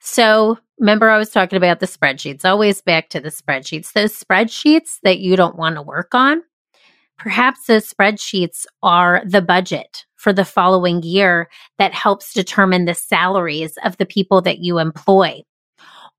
So 0.00 0.58
remember 0.78 1.08
I 1.08 1.18
was 1.18 1.30
talking 1.30 1.56
about 1.56 1.80
the 1.80 1.86
spreadsheets, 1.86 2.44
always 2.44 2.82
back 2.82 3.08
to 3.10 3.20
the 3.20 3.30
spreadsheets. 3.30 3.92
Those 3.92 4.18
spreadsheets 4.18 4.98
that 5.02 5.18
you 5.18 5.36
don't 5.36 5.56
want 5.56 5.76
to 5.76 5.82
work 5.82 6.14
on, 6.14 6.42
perhaps 7.18 7.66
those 7.66 7.92
spreadsheets 7.92 8.66
are 8.82 9.22
the 9.26 9.42
budget 9.42 10.04
for 10.16 10.32
the 10.32 10.44
following 10.44 11.02
year 11.02 11.48
that 11.78 11.94
helps 11.94 12.32
determine 12.32 12.84
the 12.84 12.94
salaries 12.94 13.78
of 13.84 13.96
the 13.96 14.06
people 14.06 14.40
that 14.42 14.58
you 14.58 14.78
employ. 14.78 15.42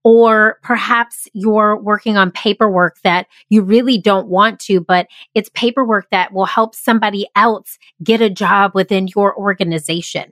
Or 0.03 0.59
perhaps 0.63 1.27
you're 1.33 1.75
working 1.75 2.15
on 2.15 2.31
paperwork 2.31 3.01
that 3.01 3.27
you 3.49 3.61
really 3.61 3.97
don't 3.97 4.27
want 4.27 4.59
to, 4.61 4.79
but 4.79 5.07
it's 5.35 5.49
paperwork 5.53 6.09
that 6.11 6.31
will 6.31 6.45
help 6.45 6.75
somebody 6.75 7.27
else 7.35 7.77
get 8.03 8.21
a 8.21 8.29
job 8.29 8.71
within 8.73 9.09
your 9.13 9.35
organization 9.37 10.31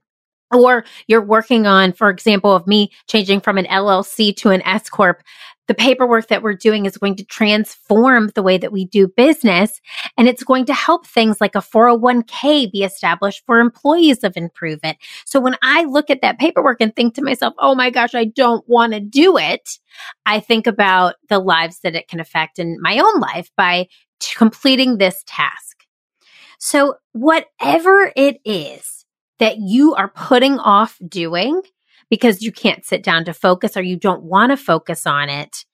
or 0.53 0.85
you're 1.07 1.21
working 1.21 1.67
on, 1.67 1.91
for 1.93 2.09
example, 2.09 2.55
of 2.55 2.67
me 2.67 2.91
changing 3.07 3.41
from 3.41 3.57
an 3.57 3.65
LLC 3.65 4.35
to 4.37 4.49
an 4.49 4.61
S 4.63 4.89
Corp, 4.89 5.21
the 5.67 5.73
paperwork 5.73 6.27
that 6.27 6.43
we're 6.43 6.53
doing 6.53 6.85
is 6.85 6.97
going 6.97 7.15
to 7.15 7.25
transform 7.25 8.31
the 8.35 8.43
way 8.43 8.57
that 8.57 8.71
we 8.71 8.85
do 8.85 9.07
business. 9.07 9.81
And 10.17 10.27
it's 10.27 10.43
going 10.43 10.65
to 10.65 10.73
help 10.73 11.05
things 11.05 11.41
like 11.41 11.55
a 11.55 11.59
401k 11.59 12.71
be 12.71 12.83
established 12.83 13.43
for 13.45 13.59
employees 13.59 14.23
of 14.23 14.37
Improve 14.37 14.79
It. 14.83 14.97
So 15.25 15.39
when 15.39 15.55
I 15.61 15.83
look 15.83 16.09
at 16.09 16.21
that 16.21 16.39
paperwork 16.39 16.81
and 16.81 16.95
think 16.95 17.15
to 17.15 17.23
myself, 17.23 17.53
oh 17.59 17.75
my 17.75 17.89
gosh, 17.89 18.13
I 18.15 18.25
don't 18.25 18.67
want 18.67 18.93
to 18.93 18.99
do 18.99 19.37
it, 19.37 19.79
I 20.25 20.39
think 20.39 20.67
about 20.67 21.15
the 21.29 21.39
lives 21.39 21.79
that 21.79 21.95
it 21.95 22.07
can 22.07 22.19
affect 22.19 22.59
in 22.59 22.77
my 22.81 22.99
own 22.99 23.19
life 23.19 23.49
by 23.57 23.87
completing 24.35 24.97
this 24.97 25.23
task. 25.25 25.85
So 26.59 26.95
whatever 27.13 28.11
it 28.15 28.39
is, 28.45 28.95
that 29.39 29.57
you 29.57 29.93
are 29.95 30.09
putting 30.09 30.59
off 30.59 30.97
doing 31.07 31.61
because 32.15 32.41
you 32.41 32.51
can't 32.51 32.85
sit 32.85 33.03
down 33.03 33.25
to 33.25 33.33
focus 33.33 33.75
or 33.75 33.81
you 33.81 33.97
don't 33.97 34.23
want 34.23 34.51
to 34.51 34.57
focus 34.57 35.05
on 35.05 35.27
it, 35.27 35.65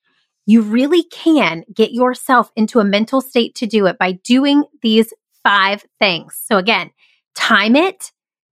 you 0.44 0.60
really 0.60 1.04
can 1.04 1.62
get 1.72 1.92
yourself 1.92 2.50
into 2.56 2.80
a 2.80 2.84
mental 2.84 3.20
state 3.20 3.54
to 3.54 3.66
do 3.66 3.86
it 3.86 3.96
by 3.96 4.12
doing 4.24 4.64
these 4.82 5.12
five 5.44 5.84
things. 6.00 6.36
So 6.44 6.58
again, 6.58 6.90
time 7.36 7.76
it, 7.76 8.10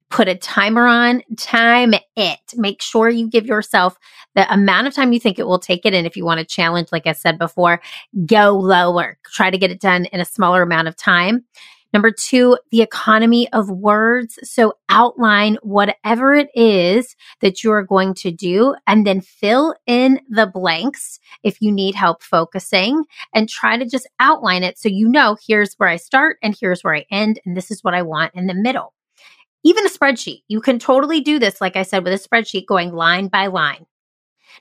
put 0.09 0.29
a 0.29 0.37
timer 0.37 0.87
on, 0.87 1.23
time 1.37 1.95
it. 2.15 2.39
Make 2.55 2.81
sure 2.81 3.09
you 3.09 3.29
give 3.29 3.45
yourself 3.45 3.99
the 4.37 4.53
amount 4.53 4.87
of 4.87 4.95
time 4.95 5.13
you 5.13 5.19
think 5.19 5.41
it 5.41 5.49
will 5.49 5.59
take 5.59 5.85
it. 5.85 5.93
And 5.93 6.07
if 6.07 6.17
you 6.17 6.25
want 6.25 6.39
to 6.39 6.47
challenge, 6.47 6.91
like 6.93 7.09
I 7.09 7.13
said 7.13 7.39
before, 7.39 7.81
go 8.25 8.57
lower. 8.57 9.19
Try 9.33 9.51
to 9.51 9.59
get 9.59 9.73
it 9.73 9.81
done 9.81 10.05
in 10.07 10.21
a 10.21 10.25
smaller 10.25 10.63
amount 10.63 10.87
of 10.87 10.97
time. 10.97 11.45
Number 11.93 12.13
two, 12.13 12.57
the 12.71 12.83
economy 12.83 13.53
of 13.53 13.71
words. 13.71 14.39
So 14.45 14.75
outline 14.89 15.59
whatever 15.63 16.35
it 16.35 16.49
is 16.55 17.17
that 17.41 17.65
you 17.65 17.73
are 17.73 17.83
going 17.83 18.15
to 18.15 18.31
do 18.31 18.75
and 18.87 19.07
then 19.07 19.21
fill 19.21 19.75
in 19.87 20.21
the 20.29 20.47
blanks 20.47 21.19
if 21.43 21.61
you 21.61 21.73
need 21.73 21.95
help 21.95 22.23
focusing 22.23 23.05
and 23.35 23.49
try 23.49 23.77
to 23.77 23.87
just 23.87 24.09
outline 24.21 24.63
it 24.63 24.79
so 24.79 24.89
you 24.89 25.09
know 25.09 25.37
here's 25.47 25.75
where 25.75 25.89
I 25.89 25.97
start 25.97 26.39
and 26.43 26.57
here's 26.59 26.83
where 26.83 26.95
I 26.95 27.05
end 27.11 27.41
and 27.45 27.57
this 27.57 27.71
is 27.71 27.83
what 27.83 27.95
I 27.95 28.03
want 28.03 28.35
in 28.35 28.47
the 28.47 28.55
middle. 28.55 28.95
Even 29.65 29.85
a 29.85 29.91
spreadsheet. 29.91 30.43
You 30.49 30.61
can 30.61 30.79
totally 30.79 31.21
do 31.21 31.39
this, 31.39 31.61
like 31.61 31.77
I 31.77 31.83
said, 31.83 32.05
with 32.05 32.15
a 32.15 32.29
spreadsheet 32.29 32.67
going 32.67 32.93
line 32.93 33.29
by 33.29 33.49
line. 33.49 33.85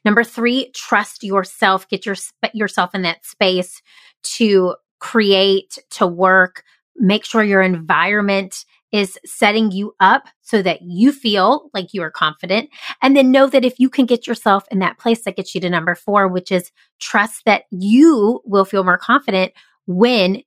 Number 0.04 0.24
three, 0.24 0.72
trust 0.76 1.24
yourself. 1.24 1.88
Get 1.88 2.06
your, 2.06 2.15
yourself 2.54 2.94
in 2.94 3.04
that 3.04 3.26
space 3.26 3.82
to 4.24 4.76
create, 5.00 5.78
to 5.92 6.06
work, 6.06 6.63
make 6.95 7.25
sure 7.25 7.43
your 7.43 7.62
environment 7.62 8.65
is 8.91 9.19
setting 9.25 9.71
you 9.71 9.93
up 9.99 10.28
so 10.41 10.62
that 10.62 10.82
you 10.82 11.12
feel 11.12 11.69
like 11.73 11.93
you 11.93 12.02
are 12.02 12.12
confident. 12.12 12.69
And 13.02 13.15
then 13.15 13.32
know 13.32 13.47
that 13.47 13.63
if 13.63 13.80
you 13.80 13.89
can 13.89 14.06
get 14.06 14.25
yourself 14.25 14.63
in 14.71 14.80
that 14.80 14.97
place 14.97 15.23
that 15.23 15.36
gets 15.36 15.54
you 15.54 15.62
to 15.62 15.69
number 15.69 15.95
four, 15.95 16.28
which 16.28 16.52
is 16.52 16.71
trust 16.99 17.45
that 17.45 17.63
you 17.69 18.41
will 18.45 18.65
feel 18.65 18.84
more 18.84 18.97
confident 18.97 19.54
when 19.86 20.41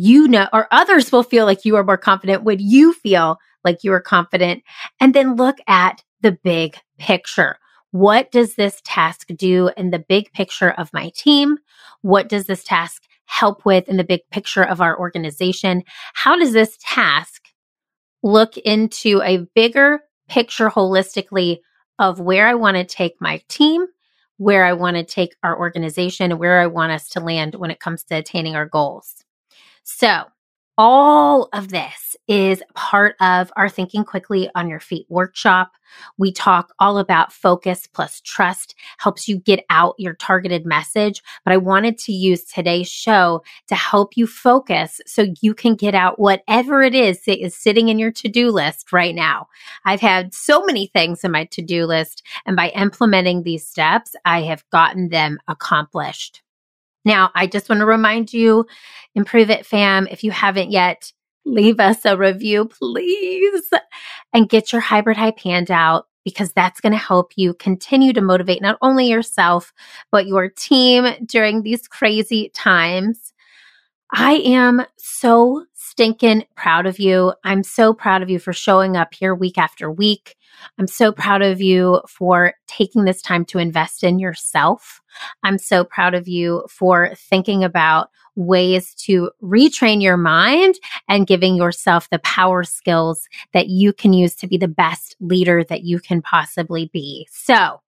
you 0.00 0.28
know, 0.28 0.46
or 0.52 0.68
others 0.70 1.10
will 1.10 1.24
feel 1.24 1.44
like 1.44 1.64
you 1.64 1.74
are 1.74 1.82
more 1.82 1.96
confident 1.96 2.44
when 2.44 2.60
you 2.60 2.92
feel 2.92 3.36
like 3.64 3.82
you 3.82 3.92
are 3.92 4.00
confident. 4.00 4.62
And 5.00 5.12
then 5.12 5.34
look 5.34 5.58
at 5.66 6.04
the 6.20 6.30
big 6.30 6.76
picture. 6.98 7.58
What 7.90 8.30
does 8.30 8.54
this 8.54 8.80
task 8.84 9.26
do 9.34 9.70
in 9.76 9.90
the 9.90 9.98
big 9.98 10.32
picture 10.32 10.70
of 10.70 10.92
my 10.92 11.10
team? 11.16 11.58
What 12.02 12.28
does 12.28 12.46
this 12.46 12.62
task 12.62 13.07
help 13.28 13.64
with 13.64 13.88
in 13.88 13.96
the 13.96 14.04
big 14.04 14.20
picture 14.30 14.64
of 14.64 14.80
our 14.80 14.98
organization? 14.98 15.84
How 16.14 16.36
does 16.36 16.52
this 16.52 16.76
task 16.80 17.44
look 18.22 18.56
into 18.56 19.22
a 19.22 19.46
bigger 19.54 20.00
picture 20.28 20.68
holistically 20.68 21.58
of 21.98 22.20
where 22.20 22.48
I 22.48 22.54
want 22.54 22.76
to 22.76 22.84
take 22.84 23.20
my 23.20 23.40
team, 23.48 23.86
where 24.38 24.64
I 24.64 24.72
want 24.72 24.96
to 24.96 25.04
take 25.04 25.36
our 25.42 25.58
organization, 25.58 26.38
where 26.38 26.60
I 26.60 26.66
want 26.66 26.92
us 26.92 27.08
to 27.10 27.20
land 27.20 27.54
when 27.54 27.70
it 27.70 27.80
comes 27.80 28.02
to 28.04 28.16
attaining 28.16 28.56
our 28.56 28.66
goals? 28.66 29.24
So, 29.84 30.24
all 30.78 31.48
of 31.52 31.70
this 31.70 32.16
is 32.28 32.62
part 32.74 33.16
of 33.20 33.50
our 33.56 33.68
Thinking 33.68 34.04
Quickly 34.04 34.48
on 34.54 34.68
Your 34.68 34.78
Feet 34.78 35.06
workshop. 35.08 35.72
We 36.18 36.30
talk 36.30 36.72
all 36.78 36.98
about 36.98 37.32
focus 37.32 37.88
plus 37.88 38.20
trust, 38.20 38.76
helps 38.98 39.26
you 39.26 39.38
get 39.38 39.64
out 39.70 39.96
your 39.98 40.14
targeted 40.14 40.64
message. 40.64 41.20
But 41.44 41.52
I 41.52 41.56
wanted 41.56 41.98
to 41.98 42.12
use 42.12 42.44
today's 42.44 42.88
show 42.88 43.42
to 43.66 43.74
help 43.74 44.16
you 44.16 44.28
focus 44.28 45.00
so 45.04 45.26
you 45.42 45.52
can 45.52 45.74
get 45.74 45.96
out 45.96 46.20
whatever 46.20 46.80
it 46.82 46.94
is 46.94 47.24
that 47.24 47.42
is 47.42 47.56
sitting 47.56 47.88
in 47.88 47.98
your 47.98 48.12
to 48.12 48.28
do 48.28 48.50
list 48.50 48.92
right 48.92 49.16
now. 49.16 49.48
I've 49.84 50.00
had 50.00 50.32
so 50.32 50.62
many 50.64 50.86
things 50.86 51.24
in 51.24 51.32
my 51.32 51.46
to 51.46 51.62
do 51.62 51.86
list, 51.86 52.22
and 52.46 52.54
by 52.54 52.68
implementing 52.68 53.42
these 53.42 53.66
steps, 53.66 54.14
I 54.24 54.42
have 54.42 54.68
gotten 54.70 55.08
them 55.08 55.38
accomplished. 55.48 56.42
Now, 57.08 57.30
I 57.34 57.46
just 57.46 57.70
want 57.70 57.80
to 57.80 57.86
remind 57.86 58.34
you, 58.34 58.66
Improve 59.14 59.48
It 59.48 59.64
fam, 59.64 60.06
if 60.08 60.22
you 60.22 60.30
haven't 60.30 60.70
yet, 60.70 61.10
leave 61.46 61.80
us 61.80 62.04
a 62.04 62.18
review, 62.18 62.66
please, 62.66 63.70
and 64.34 64.46
get 64.46 64.72
your 64.72 64.82
hybrid 64.82 65.16
hype 65.16 65.38
handout 65.38 66.06
because 66.22 66.52
that's 66.52 66.82
going 66.82 66.92
to 66.92 66.98
help 66.98 67.32
you 67.36 67.54
continue 67.54 68.12
to 68.12 68.20
motivate 68.20 68.60
not 68.60 68.76
only 68.82 69.06
yourself, 69.06 69.72
but 70.12 70.26
your 70.26 70.50
team 70.50 71.06
during 71.24 71.62
these 71.62 71.88
crazy 71.88 72.50
times. 72.50 73.32
I 74.12 74.34
am 74.44 74.84
so 74.98 75.64
stinking 75.98 76.44
proud 76.54 76.86
of 76.86 77.00
you. 77.00 77.34
I'm 77.42 77.64
so 77.64 77.92
proud 77.92 78.22
of 78.22 78.30
you 78.30 78.38
for 78.38 78.52
showing 78.52 78.96
up 78.96 79.12
here 79.12 79.34
week 79.34 79.58
after 79.58 79.90
week. 79.90 80.36
I'm 80.78 80.86
so 80.86 81.10
proud 81.10 81.42
of 81.42 81.60
you 81.60 82.02
for 82.08 82.54
taking 82.68 83.02
this 83.02 83.20
time 83.20 83.44
to 83.46 83.58
invest 83.58 84.04
in 84.04 84.20
yourself. 84.20 85.00
I'm 85.42 85.58
so 85.58 85.82
proud 85.82 86.14
of 86.14 86.28
you 86.28 86.64
for 86.70 87.10
thinking 87.16 87.64
about 87.64 88.10
ways 88.36 88.94
to 89.06 89.32
retrain 89.42 90.00
your 90.00 90.16
mind 90.16 90.76
and 91.08 91.26
giving 91.26 91.56
yourself 91.56 92.08
the 92.10 92.20
power 92.20 92.62
skills 92.62 93.26
that 93.52 93.66
you 93.66 93.92
can 93.92 94.12
use 94.12 94.36
to 94.36 94.46
be 94.46 94.56
the 94.56 94.68
best 94.68 95.16
leader 95.18 95.64
that 95.64 95.82
you 95.82 95.98
can 95.98 96.22
possibly 96.22 96.88
be. 96.92 97.26
So, 97.32 97.80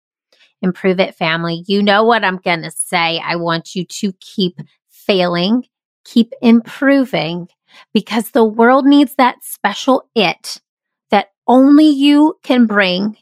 improve 0.63 0.99
it, 0.99 1.15
family. 1.15 1.63
You 1.69 1.81
know 1.81 2.03
what 2.03 2.25
I'm 2.25 2.39
going 2.39 2.63
to 2.63 2.73
say. 2.73 3.21
I 3.25 3.37
want 3.37 3.77
you 3.77 3.85
to 3.85 4.13
keep 4.15 4.59
failing, 4.89 5.67
keep 6.05 6.33
improving 6.43 7.47
because 7.93 8.31
the 8.31 8.45
world 8.45 8.87
needs 8.87 9.15
that 9.17 9.43
special 9.43 10.09
it 10.15 10.61
that 11.11 11.29
only 11.47 11.89
you 11.89 12.39
can 12.43 12.67
bring. 12.67 13.17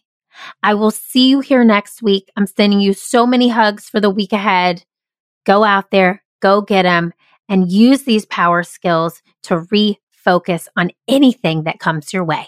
I 0.62 0.74
will 0.74 0.90
see 0.90 1.28
you 1.28 1.40
here 1.40 1.64
next 1.64 2.02
week. 2.02 2.30
I'm 2.36 2.46
sending 2.46 2.80
you 2.80 2.92
so 2.92 3.26
many 3.26 3.48
hugs 3.48 3.88
for 3.88 4.00
the 4.00 4.10
week 4.10 4.32
ahead. 4.32 4.84
Go 5.44 5.64
out 5.64 5.90
there, 5.90 6.22
go 6.40 6.60
get 6.60 6.82
them, 6.82 7.12
and 7.48 7.72
use 7.72 8.02
these 8.02 8.26
power 8.26 8.62
skills 8.62 9.22
to 9.44 9.60
refocus 9.72 10.68
on 10.76 10.90
anything 11.08 11.64
that 11.64 11.80
comes 11.80 12.12
your 12.12 12.24
way. 12.24 12.46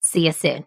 See 0.00 0.26
you 0.26 0.32
soon. 0.32 0.64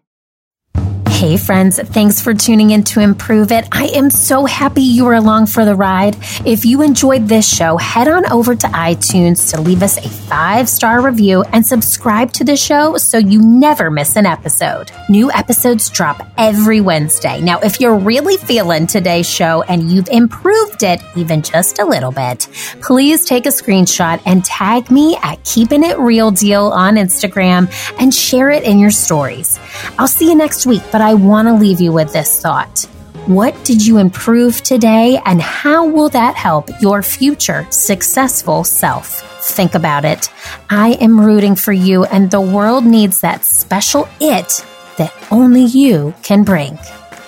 Hey, 1.24 1.38
friends, 1.38 1.80
thanks 1.80 2.20
for 2.20 2.34
tuning 2.34 2.72
in 2.72 2.84
to 2.84 3.00
Improve 3.00 3.54
It. 3.54 3.66
I 3.72 3.86
am 3.96 4.10
so 4.10 4.44
happy 4.44 4.82
you 4.82 5.06
were 5.06 5.14
along 5.14 5.46
for 5.46 5.64
the 5.64 5.74
ride. 5.74 6.18
If 6.46 6.66
you 6.66 6.82
enjoyed 6.82 7.30
this 7.30 7.48
show, 7.48 7.78
head 7.78 8.10
on 8.10 8.30
over 8.30 8.56
to 8.56 8.68
iTunes 8.68 9.50
to 9.52 9.62
leave 9.62 9.84
us 9.84 9.96
a 9.96 10.10
five 10.10 10.68
star 10.68 11.02
review 11.02 11.44
and 11.54 11.66
subscribe 11.66 12.34
to 12.34 12.44
the 12.44 12.58
show 12.58 12.98
so 12.98 13.18
you 13.18 13.42
never 13.42 13.90
miss 13.90 14.18
an 14.18 14.26
episode. 14.26 14.92
New 15.08 15.32
episodes 15.32 15.90
drop 15.90 16.28
every 16.38 16.82
Wednesday. 16.82 17.40
Now, 17.40 17.62
if 17.62 17.80
you're 17.80 17.98
really 17.98 18.36
feeling 18.36 18.86
today's 18.86 19.30
show 19.30 19.62
and 19.62 19.90
you've 19.90 20.10
improved 20.10 20.84
it 20.84 21.02
even 21.16 21.42
just 21.42 21.80
a 21.80 21.86
little 21.86 22.12
bit, 22.12 22.50
please 22.82 23.24
take 23.24 23.46
a 23.46 23.50
screenshot 23.50 24.22
and 24.26 24.44
tag 24.44 24.92
me 24.92 25.16
at 25.24 25.42
Keeping 25.46 25.86
It 25.86 25.98
Real 26.00 26.32
Deal 26.32 26.66
on 26.66 26.96
Instagram 26.96 27.72
and 27.98 28.14
share 28.14 28.50
it 28.50 28.64
in 28.64 28.78
your 28.78 28.92
stories. 28.92 29.58
I'll 29.98 30.10
see 30.10 30.28
you 30.28 30.36
next 30.36 30.66
week, 30.66 30.82
but 30.92 31.00
I 31.00 31.13
I 31.14 31.16
want 31.16 31.48
to 31.48 31.54
leave 31.54 31.80
you 31.80 31.92
with 31.94 32.12
this 32.12 32.42
thought. 32.42 32.86
What 33.28 33.54
did 33.64 33.86
you 33.86 34.00
improve 34.00 34.64
today, 34.64 35.22
and 35.24 35.40
how 35.40 35.86
will 35.86 36.10
that 36.10 36.34
help 36.34 36.72
your 36.82 37.04
future 37.04 37.68
successful 37.70 38.64
self? 38.64 39.22
Think 39.52 39.76
about 39.76 40.06
it. 40.06 40.32
I 40.72 40.94
am 40.94 41.22
rooting 41.22 41.56
for 41.56 41.72
you, 41.72 42.04
and 42.06 42.32
the 42.32 42.42
world 42.42 42.84
needs 42.84 43.22
that 43.22 43.46
special 43.46 44.10
it 44.20 44.66
that 44.98 45.14
only 45.30 45.66
you 45.66 46.16
can 46.24 46.44
bring. 46.44 46.80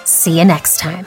See 0.04 0.40
you 0.40 0.46
next 0.46 0.80
time. 0.80 1.06